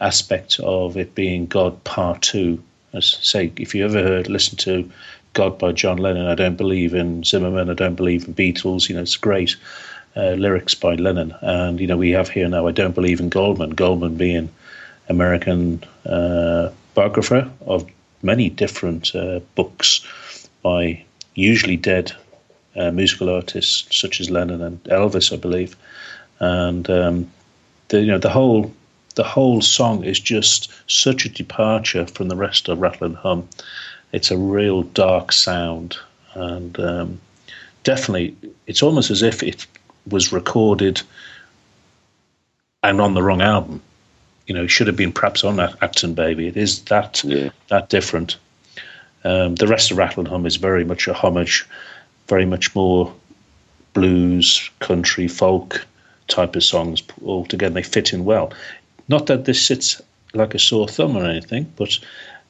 [0.00, 2.62] aspect of it being God Part Two.
[2.92, 4.90] As say, if you ever heard listen to
[5.32, 8.88] God by John Lennon, I don't believe in Zimmerman, I don't believe in Beatles.
[8.88, 9.56] You know, it's great
[10.16, 12.66] uh, lyrics by Lennon, and you know we have here now.
[12.66, 13.70] I don't believe in Goldman.
[13.70, 14.48] Goldman being
[15.08, 17.88] American uh, biographer of
[18.24, 20.00] many different uh, books
[20.62, 22.12] by usually dead
[22.76, 25.76] uh, musical artists such as Lennon and Elvis, I believe,
[26.40, 27.30] and um,
[27.88, 28.72] the you know the whole
[29.14, 33.48] the whole song is just such a departure from the rest of Rattle and Hum.
[34.12, 35.96] It's a real dark sound,
[36.34, 37.20] and um,
[37.84, 38.36] definitely
[38.66, 39.66] it's almost as if it
[40.08, 41.00] was recorded
[42.82, 43.80] and on the wrong album.
[44.46, 46.48] You know, it should have been perhaps on that Achtung Baby.
[46.48, 47.50] It is that Yeah.
[47.68, 48.36] that different.
[49.24, 51.66] Um, the rest of Rattle and Hum is very much a homage,
[52.28, 53.12] very much more
[53.94, 55.86] blues, country, folk
[56.28, 57.74] type of songs all together.
[57.74, 58.52] They fit in well.
[59.08, 60.00] Not that this sits
[60.34, 61.98] like a sore thumb or anything, but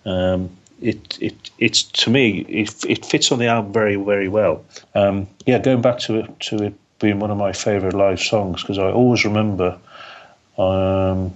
[0.05, 0.51] um,
[0.83, 4.65] it it it's to me it, it fits on the album very very well.
[4.95, 8.63] Um, yeah, going back to it to it being one of my favourite live songs
[8.63, 9.79] because I always remember
[10.59, 11.33] um,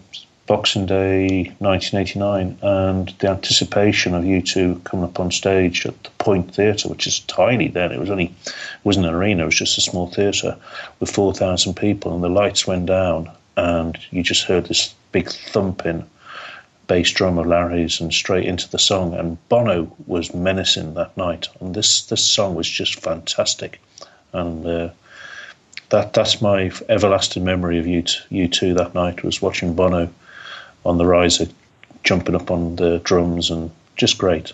[0.48, 6.54] Boxing Day 1989 and the anticipation of U2 coming up on stage at the Point
[6.54, 7.92] Theatre, which is tiny then.
[7.92, 10.56] It was only it wasn't an arena; it was just a small theatre
[11.00, 15.28] with four thousand people, and the lights went down, and you just heard this big
[15.28, 16.08] thumping
[16.86, 19.12] bass drum of Larry's and straight into the song.
[19.12, 23.82] And Bono was menacing that night, and this this song was just fantastic,
[24.32, 24.66] and.
[24.66, 24.88] Uh,
[25.90, 30.10] that that's my everlasting memory of you t- U2 that night was watching Bono
[30.84, 31.46] on the riser,
[32.04, 34.52] jumping up on the drums and just great.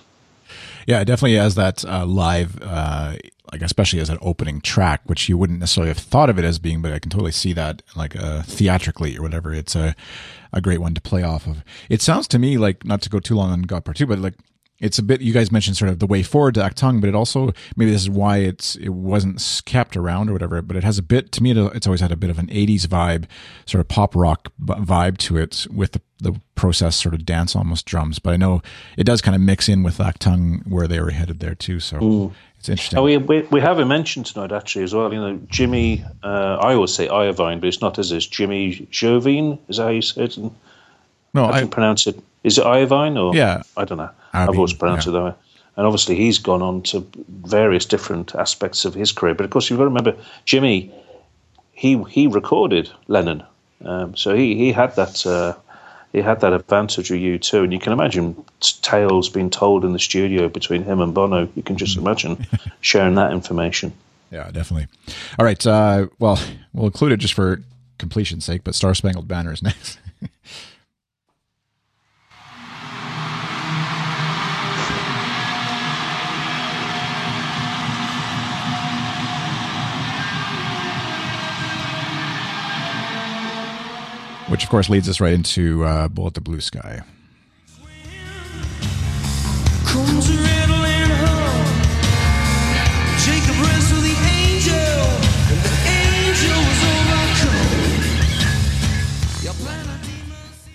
[0.87, 3.17] Yeah, it definitely has that uh, live, uh,
[3.53, 6.59] like especially as an opening track, which you wouldn't necessarily have thought of it as
[6.59, 9.55] being, but I can totally see that like uh, theatrically or whatever.
[9.55, 9.95] It's a
[10.53, 11.65] a great one to play off of.
[11.89, 14.19] It sounds to me like not to go too long on God Part Two, but
[14.19, 14.35] like
[14.81, 17.15] it's a bit you guys mentioned sort of the way forward to Achtung, but it
[17.15, 20.61] also maybe this is why it's it wasn't kept around or whatever.
[20.63, 21.53] But it has a bit to me.
[21.53, 23.27] It's always had a bit of an '80s vibe,
[23.67, 27.87] sort of pop rock vibe to it with the the process sort of dance almost
[27.87, 28.19] drums.
[28.19, 28.63] But I know
[28.97, 31.81] it does kind of mix in with Achtung where they were headed there too.
[31.81, 32.33] So Mm.
[32.59, 32.99] it's interesting.
[32.99, 35.13] Oh, we, we we haven't mentioned tonight actually as well.
[35.13, 36.05] You know, Jimmy.
[36.23, 39.59] Uh, I always say Iovine, but it's not as is Jimmy Jovine.
[39.69, 40.37] Is that how you say it?
[40.37, 40.51] And
[41.33, 42.19] no, how do I you pronounce it?
[42.45, 43.63] Is it Iovine or Yeah.
[43.77, 44.11] I don't know.
[44.33, 45.13] I've always pronounced yeah.
[45.13, 45.35] it that way.
[45.77, 49.35] And obviously, he's gone on to various different aspects of his career.
[49.35, 50.93] But of course, you've got to remember, Jimmy,
[51.73, 53.43] he he recorded Lennon,
[53.85, 55.55] um, so he he had that uh,
[56.13, 57.65] he had that advantage of you too.
[57.65, 58.45] And you can imagine
[58.83, 61.49] tales being told in the studio between him and Bono.
[61.57, 62.47] You can just imagine
[62.81, 63.93] sharing that information.
[64.31, 64.87] Yeah, definitely.
[65.41, 65.67] All right.
[65.67, 66.41] Uh, well,
[66.73, 67.63] we'll include it just for
[67.99, 69.99] completion's sake, but Star Spangled Banner is next.
[84.55, 87.03] Which, of course, leads us right into uh, Bullet the Blue Sky.
[89.85, 91.83] Comes a rattling hum.
[93.19, 95.11] Jacob wrestled the angel,
[95.51, 97.75] and the angel was overcome.
[99.43, 100.69] Your planet demons.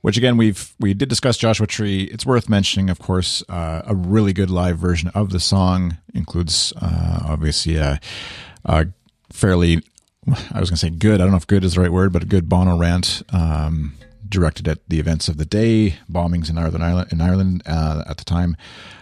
[0.00, 2.02] Which again, we've we did discuss Joshua Tree.
[2.10, 6.72] It's worth mentioning, of course, uh, a really good live version of the song includes
[6.82, 8.00] uh, obviously a,
[8.64, 8.88] a
[9.30, 9.84] fairly,
[10.26, 11.20] I was going to say good.
[11.20, 13.94] I don't know if good is the right word, but a good Bono rant um,
[14.28, 18.16] directed at the events of the day, bombings in Northern Ireland in Ireland uh, at
[18.16, 18.56] the time.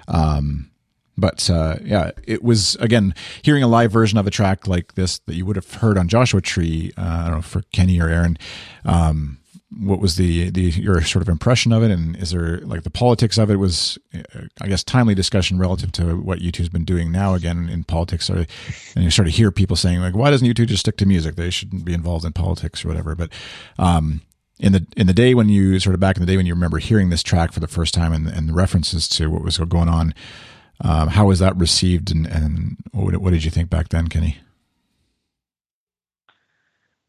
[0.09, 0.71] Um,
[1.17, 5.19] but uh, yeah, it was again hearing a live version of a track like this
[5.21, 6.93] that you would have heard on Joshua Tree.
[6.97, 8.39] Uh, I don't know for Kenny or Aaron.
[8.85, 9.39] Um,
[9.79, 12.91] what was the the your sort of impression of it, and is there like the
[12.91, 17.11] politics of it was, uh, I guess, timely discussion relative to what U2's been doing
[17.11, 18.47] now again in politics, or,
[18.95, 21.37] and you sort of hear people saying like, why doesn't YouTube just stick to music?
[21.37, 23.15] They shouldn't be involved in politics or whatever.
[23.15, 23.33] But
[23.79, 24.21] um,
[24.59, 26.55] in the in the day when you sort of back in the day when you
[26.55, 29.59] remember hearing this track for the first time and, and the references to what was
[29.59, 30.15] going on,
[30.83, 34.39] um, how was that received, and and what, what did you think back then, Kenny?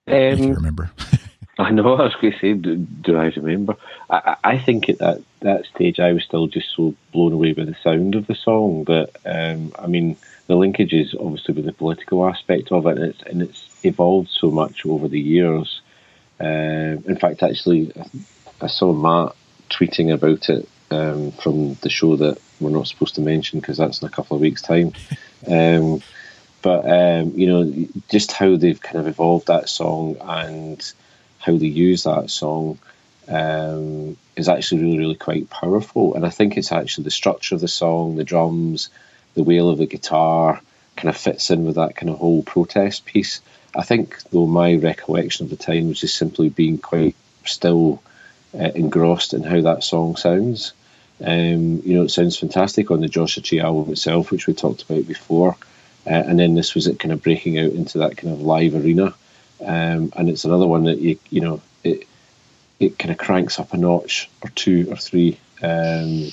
[0.07, 0.91] if you Um, remember.
[1.60, 1.94] I know.
[1.96, 3.76] I was going to say, do, do I remember?
[4.10, 7.66] I, I think at that that stage, I was still just so blown away by
[7.66, 8.84] the sound of the song.
[8.84, 10.18] But um, I mean,
[10.48, 14.50] the linkages obviously with the political aspect of it, and it's and it's evolved so
[14.50, 15.82] much over the years.
[16.40, 17.92] Um in fact, actually,
[18.60, 19.36] I saw Matt
[19.70, 24.02] tweeting about it um, from the show that we're not supposed to mention because that's
[24.02, 24.94] in a couple of weeks' time.
[25.46, 26.02] Um,
[26.62, 30.94] but um, you know, just how they've kind of evolved that song and
[31.44, 32.80] how they use that song
[33.28, 36.15] um, is actually really, really quite powerful.
[36.15, 38.90] And I think it's actually the structure of the song, the drums,
[39.36, 40.61] the wail of the guitar,
[40.95, 43.41] kind of fits in with that kind of whole protest piece.
[43.76, 47.15] I think, though, my recollection of the time was just simply being quite
[47.45, 48.02] still
[48.53, 50.74] uh, engrossed in how that song sounds.
[51.22, 54.84] Um, you know, it sounds fantastic on the Joshua Tree album itself, which we talked
[54.84, 55.56] about before.
[56.06, 58.76] Uh, and then this was it kind of breaking out into that kind of live
[58.76, 59.14] arena.
[59.65, 62.07] Um, and it's another one that you you know it
[62.80, 66.31] it kind of cranks up a notch or two or three, um,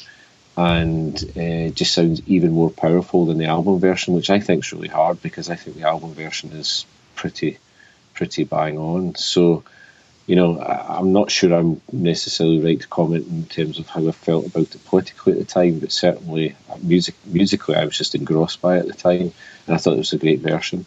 [0.57, 4.73] and uh, just sounds even more powerful than the album version, which I think is
[4.73, 7.59] really hard because I think the album version is pretty
[8.15, 9.15] pretty bang on.
[9.15, 9.65] So
[10.31, 14.13] you know, I'm not sure I'm necessarily right to comment in terms of how I
[14.13, 18.15] felt about it politically at the time, but certainly uh, music musically I was just
[18.15, 19.33] engrossed by it at the time,
[19.67, 20.87] and I thought it was a great version.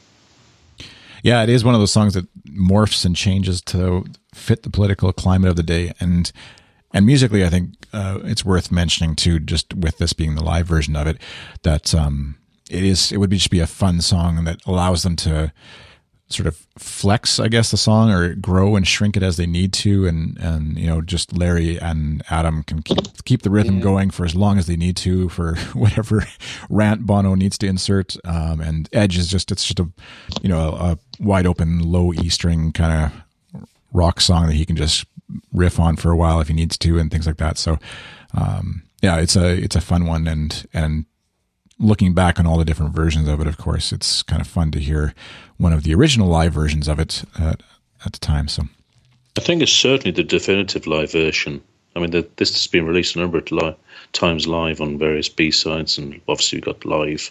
[1.23, 5.11] Yeah, it is one of those songs that morphs and changes to fit the political
[5.13, 6.31] climate of the day, and
[6.93, 9.39] and musically, I think uh, it's worth mentioning too.
[9.39, 11.17] Just with this being the live version of it,
[11.63, 12.35] that um,
[12.69, 15.53] it is it would be just be a fun song that allows them to
[16.29, 19.73] sort of flex, I guess, the song or grow and shrink it as they need
[19.73, 24.09] to, and and you know, just Larry and Adam can keep keep the rhythm going
[24.09, 26.25] for as long as they need to for whatever
[26.69, 28.15] rant Bono needs to insert.
[28.25, 29.89] Um, and Edge is just it's just a
[30.41, 34.65] you know a, a wide open low E string kind of rock song that he
[34.65, 35.05] can just
[35.51, 37.57] riff on for a while if he needs to and things like that.
[37.57, 37.77] So
[38.33, 41.05] um, yeah, it's a it's a fun one and and
[41.83, 44.71] looking back on all the different versions of it, of course, it's kind of fun
[44.71, 45.13] to hear
[45.57, 47.61] one of the original live versions of it at,
[48.05, 48.47] at the time.
[48.47, 48.63] So
[49.37, 51.61] I think it's certainly the definitive live version.
[51.95, 53.75] I mean, the, this has been released a number of li-
[54.13, 57.29] times live on various B sides, and obviously we've got live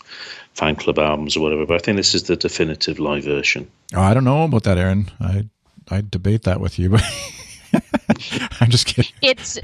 [0.55, 1.67] fan club albums or whatever.
[1.67, 3.69] But I think this is the definitive live version.
[3.95, 5.11] oh, I don't know about that, Aaron.
[5.21, 5.49] I
[5.91, 7.03] I debate that with you, but
[8.61, 9.11] I'm just kidding.
[9.23, 9.59] it's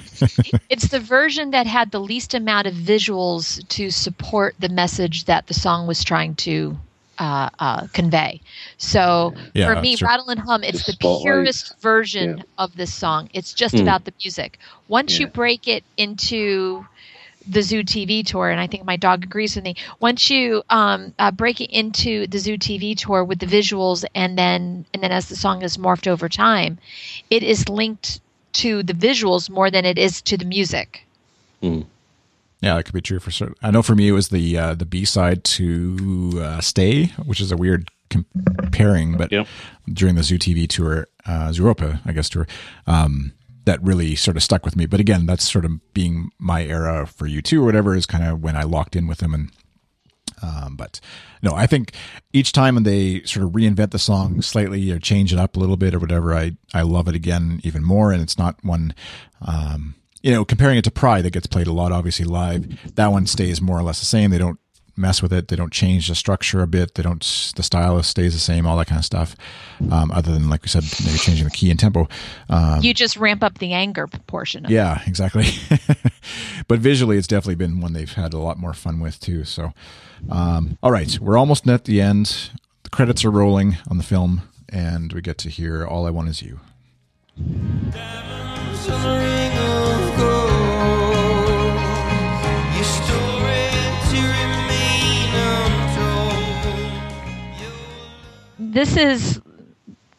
[0.69, 5.47] it's the version that had the least amount of visuals to support the message that
[5.47, 6.77] the song was trying to
[7.19, 8.41] uh, uh, convey.
[8.77, 10.07] So Yeah, for me, sure.
[10.09, 11.23] Rattle and Hum, it's The the, spotlight.
[11.25, 12.43] purest version Yeah.
[12.59, 13.29] of this song.
[13.35, 14.59] It's just about the music.
[14.89, 16.87] Once you break it into
[17.51, 19.75] the Zoo TV tour, and I think my dog agrees with me.
[20.01, 24.37] Once you um, uh, break it into the Zoo TV tour with the visuals, and
[24.39, 26.79] then and then as the song is morphed over time,
[27.31, 28.21] it is linked
[28.55, 31.05] to the visuals more than it is to the music.
[31.61, 33.55] Yeah, that could be true for certain.
[33.63, 37.41] I know for me it was the uh, the B side to uh, "Stay," which
[37.41, 39.45] is a weird comparing, but Yeah.
[39.93, 42.47] during the Zoo TV tour, uh, Zooropa, I guess tour,
[42.87, 43.33] um,
[43.65, 44.87] that really sort of stuck with me.
[44.87, 48.43] But again, that's sort of being my era for U2, or whatever is kind of
[48.43, 49.51] when I locked in with them and.
[50.43, 51.01] Um, but
[51.43, 51.93] no, I think
[52.33, 55.61] each time when they sort of reinvent the song slightly or change it up a
[55.61, 58.13] little bit or whatever, I I love it again even more.
[58.13, 58.95] And it's not one,
[59.43, 62.95] um, you know, comparing it to Pride that gets played a lot, obviously live.
[62.95, 64.31] That one stays more or less the same.
[64.31, 64.59] They don't
[64.99, 65.49] mess with it.
[65.49, 66.95] They don't change the structure a bit.
[66.95, 67.21] They don't.
[67.57, 68.67] The style stays the same.
[68.67, 69.37] All that kind of stuff.
[69.91, 72.09] Um, other than like we said, maybe changing the key and tempo.
[72.49, 74.75] Um, you just ramp up the anger portion of it.
[74.75, 75.47] yeah, exactly.
[76.69, 79.45] but visually, it's definitely been one they've had a lot more fun with too.
[79.45, 79.73] So,
[80.31, 82.51] um, all right, we're almost at the end.
[82.83, 86.29] The credits are rolling on the film, and we get to hear "All I Want
[86.29, 86.61] Is You."
[98.79, 99.41] This is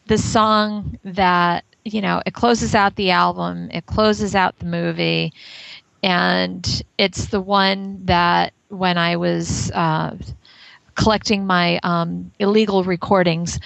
[0.06, 5.32] the song that you know it closes out the album it closes out the movie
[6.02, 10.14] and it's the one that when i was uh,
[10.94, 13.58] collecting my um, illegal recordings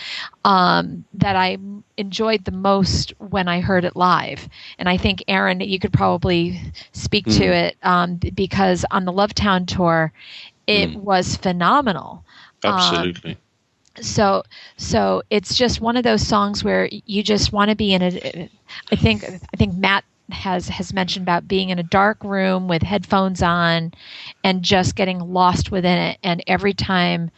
[0.44, 1.58] um, that i
[1.96, 4.48] enjoyed the most when i heard it live.
[4.78, 6.60] And i think aaron you could probably
[6.92, 10.12] speak to it um, because on the lovetown tour
[10.68, 12.24] it was phenomenal.
[12.62, 13.36] Um, Absolutely.
[14.00, 14.42] So
[14.76, 18.50] so it's just one of those songs where you just want to be in a
[18.90, 22.82] i think i think matt has has mentioned about being in a dark room with
[22.82, 23.92] headphones on
[24.42, 26.18] and just getting lost within it.
[26.22, 27.30] And every time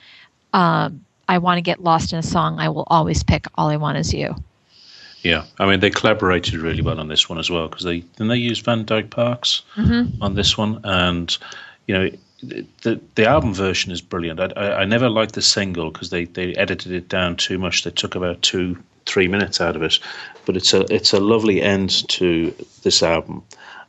[0.52, 3.76] um, i want to get lost in a song i will always pick all i
[3.76, 4.34] want is you.
[5.22, 8.28] Yeah, I mean they collaborated really well on this one as well because they then
[8.28, 9.62] they used Van Dyke Parks
[10.20, 11.36] on this one, and
[11.88, 12.10] you know
[12.42, 14.40] the the album version is brilliant.
[14.40, 17.84] I I, I never liked the single because they they edited it down too much.
[17.84, 18.76] They took about two
[19.06, 19.98] three minutes out of it,
[20.44, 23.42] but it's a it's a lovely end to this album,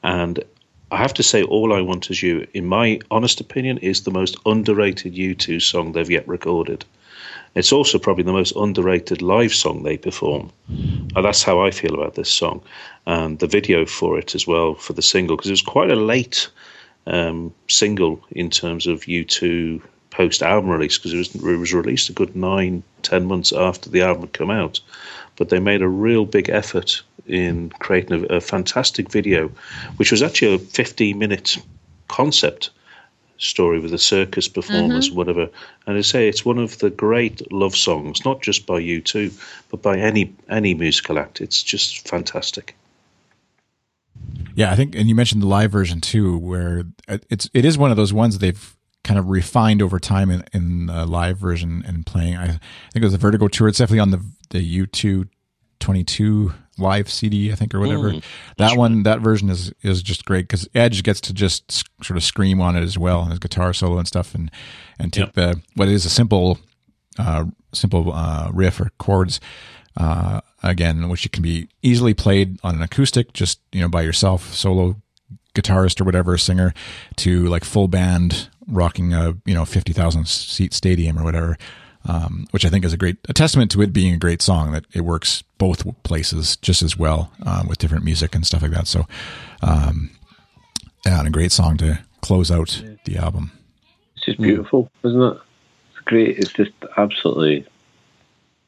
[0.04, 0.44] and.
[0.90, 4.10] I have to say, All I Want Is You, in my honest opinion, is the
[4.10, 6.86] most underrated U2 song they've yet recorded.
[7.56, 10.50] It's also probably the most underrated live song they perform.
[11.14, 12.62] Uh, that's how I feel about this song,
[13.06, 15.98] and the video for it as well for the single because it was quite a
[15.98, 16.48] late
[17.08, 19.82] um, single in terms of U2
[20.12, 23.90] post album release because it was, it was released a good nine ten months after
[23.90, 24.80] the album had come out.
[25.36, 29.52] But they made a real big effort in creating a, a fantastic video,
[29.98, 31.58] which was actually a 15 minute
[32.08, 32.72] concept
[33.38, 35.50] story with the circus performers, whatever.
[35.86, 39.32] And I say it's one of the great love songs, not just by U2,
[39.70, 41.40] but by any any musical act.
[41.42, 42.76] It's just fantastic.
[44.56, 47.92] Yeah, I think, and you mentioned the live version too, where it's it is one
[47.92, 51.84] of those ones that they've kind of refined over time in, in the live version
[51.88, 52.36] and playing.
[52.36, 52.62] I, think
[52.96, 53.68] it was the Vertigo tour.
[53.68, 55.28] It's definitely on the the U two
[55.80, 58.10] twenty two live CD, I think, or whatever.
[58.58, 62.18] that one, that version is is just great because Edge gets to just s- sort
[62.18, 64.52] of scream on it as well, and his guitar solo and stuff, and
[65.00, 66.60] and take the what is a simple
[67.18, 69.40] uh, simple uh, riff or chords.
[69.98, 74.54] Uh, again, which can be easily played on an acoustic, just you know by yourself,
[74.54, 74.96] solo
[75.56, 76.74] guitarist or whatever, singer,
[77.16, 81.58] to like full band rocking a you know fifty thousand seat stadium or whatever.
[82.10, 84.72] Um, which I think is a great a testament to it being a great song
[84.72, 88.72] that it works both places just as well uh, with different music and stuff like
[88.72, 88.88] that.
[88.88, 89.08] So,
[89.62, 90.12] um,
[91.06, 93.52] yeah, and a great song to close out the album.
[94.16, 95.38] It's just beautiful, isn't it?
[95.92, 96.38] It's great.
[96.38, 97.68] It's just absolutely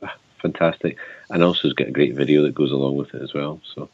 [0.04, 0.98] ah, fantastic,
[1.30, 3.62] and also it's got a great video that goes along with it as well.
[3.76, 3.90] So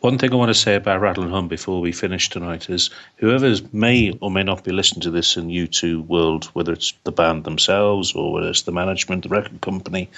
[0.00, 2.90] One thing I want to say about Rattle and Hum before we finish tonight is
[3.16, 7.12] whoever may or may not be listening to this in U2 world, whether it's the
[7.12, 10.08] band themselves or whether it's the management, the record company,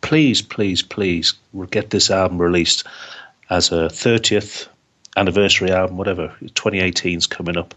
[0.00, 1.34] please, please, please
[1.70, 2.84] get this album released
[3.50, 4.66] as a 30th
[5.16, 6.34] anniversary album, whatever.
[6.40, 7.74] 2018 is coming up.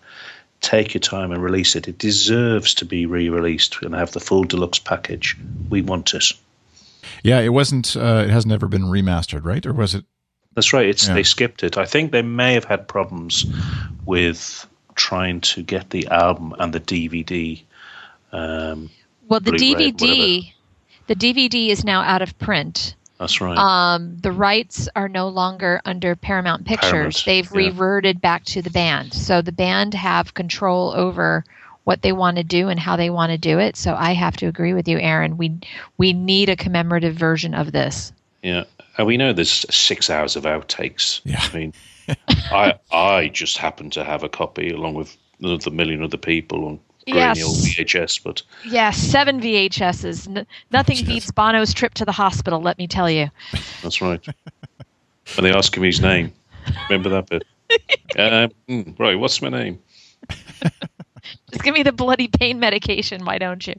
[0.59, 1.87] Take your time and release it.
[1.87, 5.37] It deserves to be re-released and have the full deluxe package.
[5.69, 6.31] We want it.
[7.23, 7.95] Yeah, it wasn't.
[7.95, 9.65] Uh, it hasn't ever been remastered, right?
[9.65, 10.05] Or was it?
[10.55, 10.87] That's right.
[10.87, 11.13] It's Yeah.
[11.13, 11.77] they skipped it.
[11.77, 13.45] I think they may have had problems
[14.05, 14.65] with
[14.95, 17.61] trying to get the album and the DVD.
[18.31, 18.89] Um,
[19.27, 20.53] Well, the Blu-ray, DVD,
[21.07, 22.95] the DVD is now out of print.
[23.19, 23.57] that's right.
[23.57, 26.91] Um, the rights are no longer under Paramount Pictures.
[26.91, 27.67] Paramount, They've yeah.
[27.67, 29.13] reverted back to the band.
[29.13, 31.43] So the band have control over
[31.87, 33.77] what they want to do and how they want to do it.
[33.77, 35.37] So I have to agree with you, Aaron.
[35.37, 35.57] We
[35.97, 38.11] we need a commemorative version of this.
[38.43, 38.65] yeah,
[38.97, 41.21] and we know there's six hours of outtakes.
[41.23, 41.39] Yeah.
[41.41, 41.73] I mean,
[42.51, 46.79] I I just happen to have a copy along with the million other people on
[47.05, 47.43] grainy Yes.
[47.45, 50.27] old VHS, but Yeah, seven VHSs.
[50.27, 51.07] N- nothing Jeez.
[51.07, 52.59] beats Bono's trip to the hospital.
[52.59, 53.29] Let me tell you.
[53.81, 54.19] that's right.
[55.37, 56.33] and they ask him his name.
[56.89, 57.43] Remember that bit?
[58.67, 59.79] um, right, what's my name?
[61.51, 63.25] Just give me the bloody pain medication.
[63.25, 63.75] Why don't you?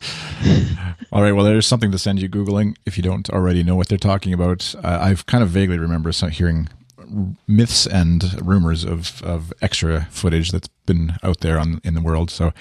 [1.12, 1.32] All right.
[1.32, 4.32] Well, there's something to send you googling if you don't already know what they're talking
[4.32, 4.74] about.
[4.82, 6.68] Uh, I've kind of vaguely remember hearing
[7.46, 12.30] myths and rumors of of extra footage that's been out there on in the world.
[12.30, 12.52] So,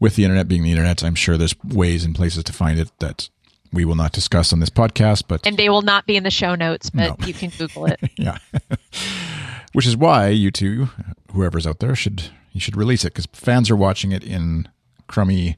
[0.00, 2.90] with the internet being the internet, I'm sure there's ways and places to find it
[2.98, 3.28] that
[3.72, 5.24] we will not discuss on this podcast.
[5.28, 7.26] But And they will not be in the show notes, but No.
[7.26, 8.00] you can Google it.
[8.16, 8.38] yeah,
[9.72, 10.90] which is why U2,
[11.32, 14.68] whoever's out there, should you should release it because fans are watching it in
[15.06, 15.56] crummy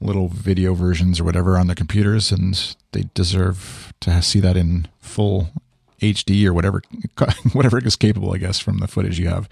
[0.00, 4.88] little video versions or whatever on their computers, and they deserve to see that in
[4.98, 5.50] full
[6.00, 6.82] HD or whatever
[7.52, 9.48] whatever is capable, I guess, from the footage you have.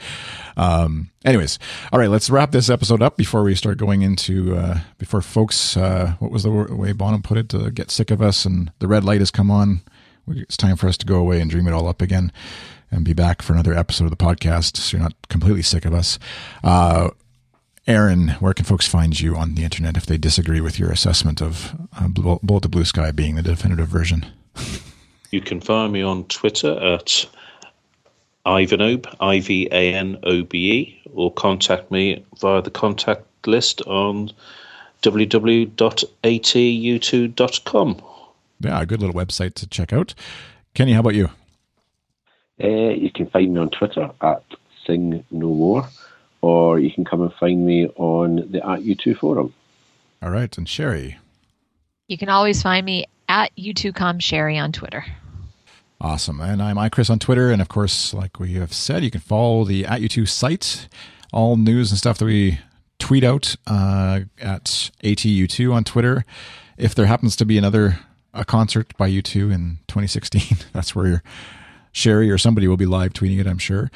[0.57, 1.59] Um, anyways,
[1.93, 5.77] all right, let's wrap this episode up before we start going into uh, before folks.
[5.77, 7.49] Uh, what was the way Bono put it?
[7.51, 9.83] To get sick of us, and the red light has come on.
[10.27, 12.33] It's time for us to go away and dream it all up again,
[12.91, 14.77] and be back for another episode of the podcast.
[14.77, 16.19] So you're not completely sick of us.
[16.63, 17.11] Uh,
[17.87, 21.41] Aaron, where can folks find you on the internet if they disagree with your assessment
[21.41, 24.27] of uh, Bullet to Blue Sky being the definitive version?
[25.31, 27.27] You can find me on Twitter at
[28.47, 33.83] Ivanobe, I V A N O B E, or contact me via the contact list
[33.83, 34.31] on
[35.03, 38.03] www.atu2.com.
[38.61, 40.15] Yeah, a good little website to check out.
[40.75, 41.31] Kenny, how about you?
[42.63, 44.43] Uh, you can find me on Twitter at
[44.87, 45.89] Sing No More,
[46.41, 49.55] or you can come and find me on the At U2 forum.
[50.23, 51.19] All right, and Sherry.
[52.09, 55.05] You can always find me at U2Com Sherry on Twitter.
[56.01, 56.41] Awesome.
[56.41, 57.51] And I'm iChris on Twitter.
[57.51, 60.89] And of course, like we have said, you can follow the at U2 site,
[61.33, 62.61] all news and stuff that we
[62.99, 66.25] tweet out uh, at ATU2 on Twitter.
[66.77, 67.99] If there happens to be another
[68.33, 71.23] a concert by U2 in 2016, that's where your
[71.99, 73.91] Sherry or somebody will be live tweeting it, I'm sure.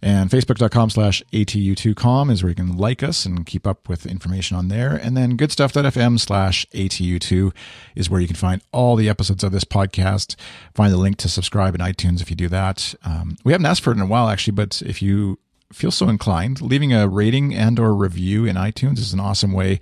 [0.00, 4.56] And facebook.com slash ATU2com is where you can like us and keep up with information
[4.56, 4.94] on there.
[4.94, 7.52] And then goodstuff.fm slash ATU2
[7.96, 10.36] is where you can find all the episodes of this podcast.
[10.74, 12.94] Find the link to subscribe in iTunes if you do that.
[13.04, 15.38] Um, we haven't asked for it in a while, actually, but if you
[15.72, 19.80] feel so inclined, leaving a rating and or review in iTunes is an awesome way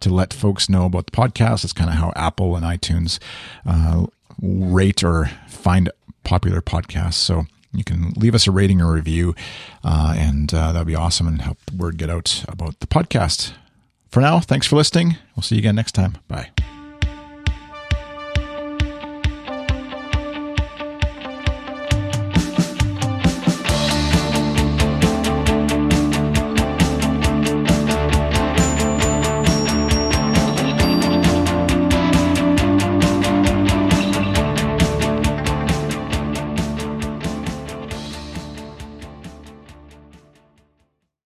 [0.00, 1.64] to let folks know about the podcast.
[1.64, 3.18] It's kind of how Apple and iTunes
[3.66, 4.06] uh,
[4.40, 5.90] rate or find
[6.26, 7.14] popular podcasts.
[7.14, 9.34] So you can leave us a rating or review,
[9.84, 13.52] uh, and uh, that'd be awesome and help the word get out about the podcast.
[14.08, 15.16] For now, thanks for listening.
[15.34, 16.18] We'll see you again next time.
[16.28, 16.50] Bye.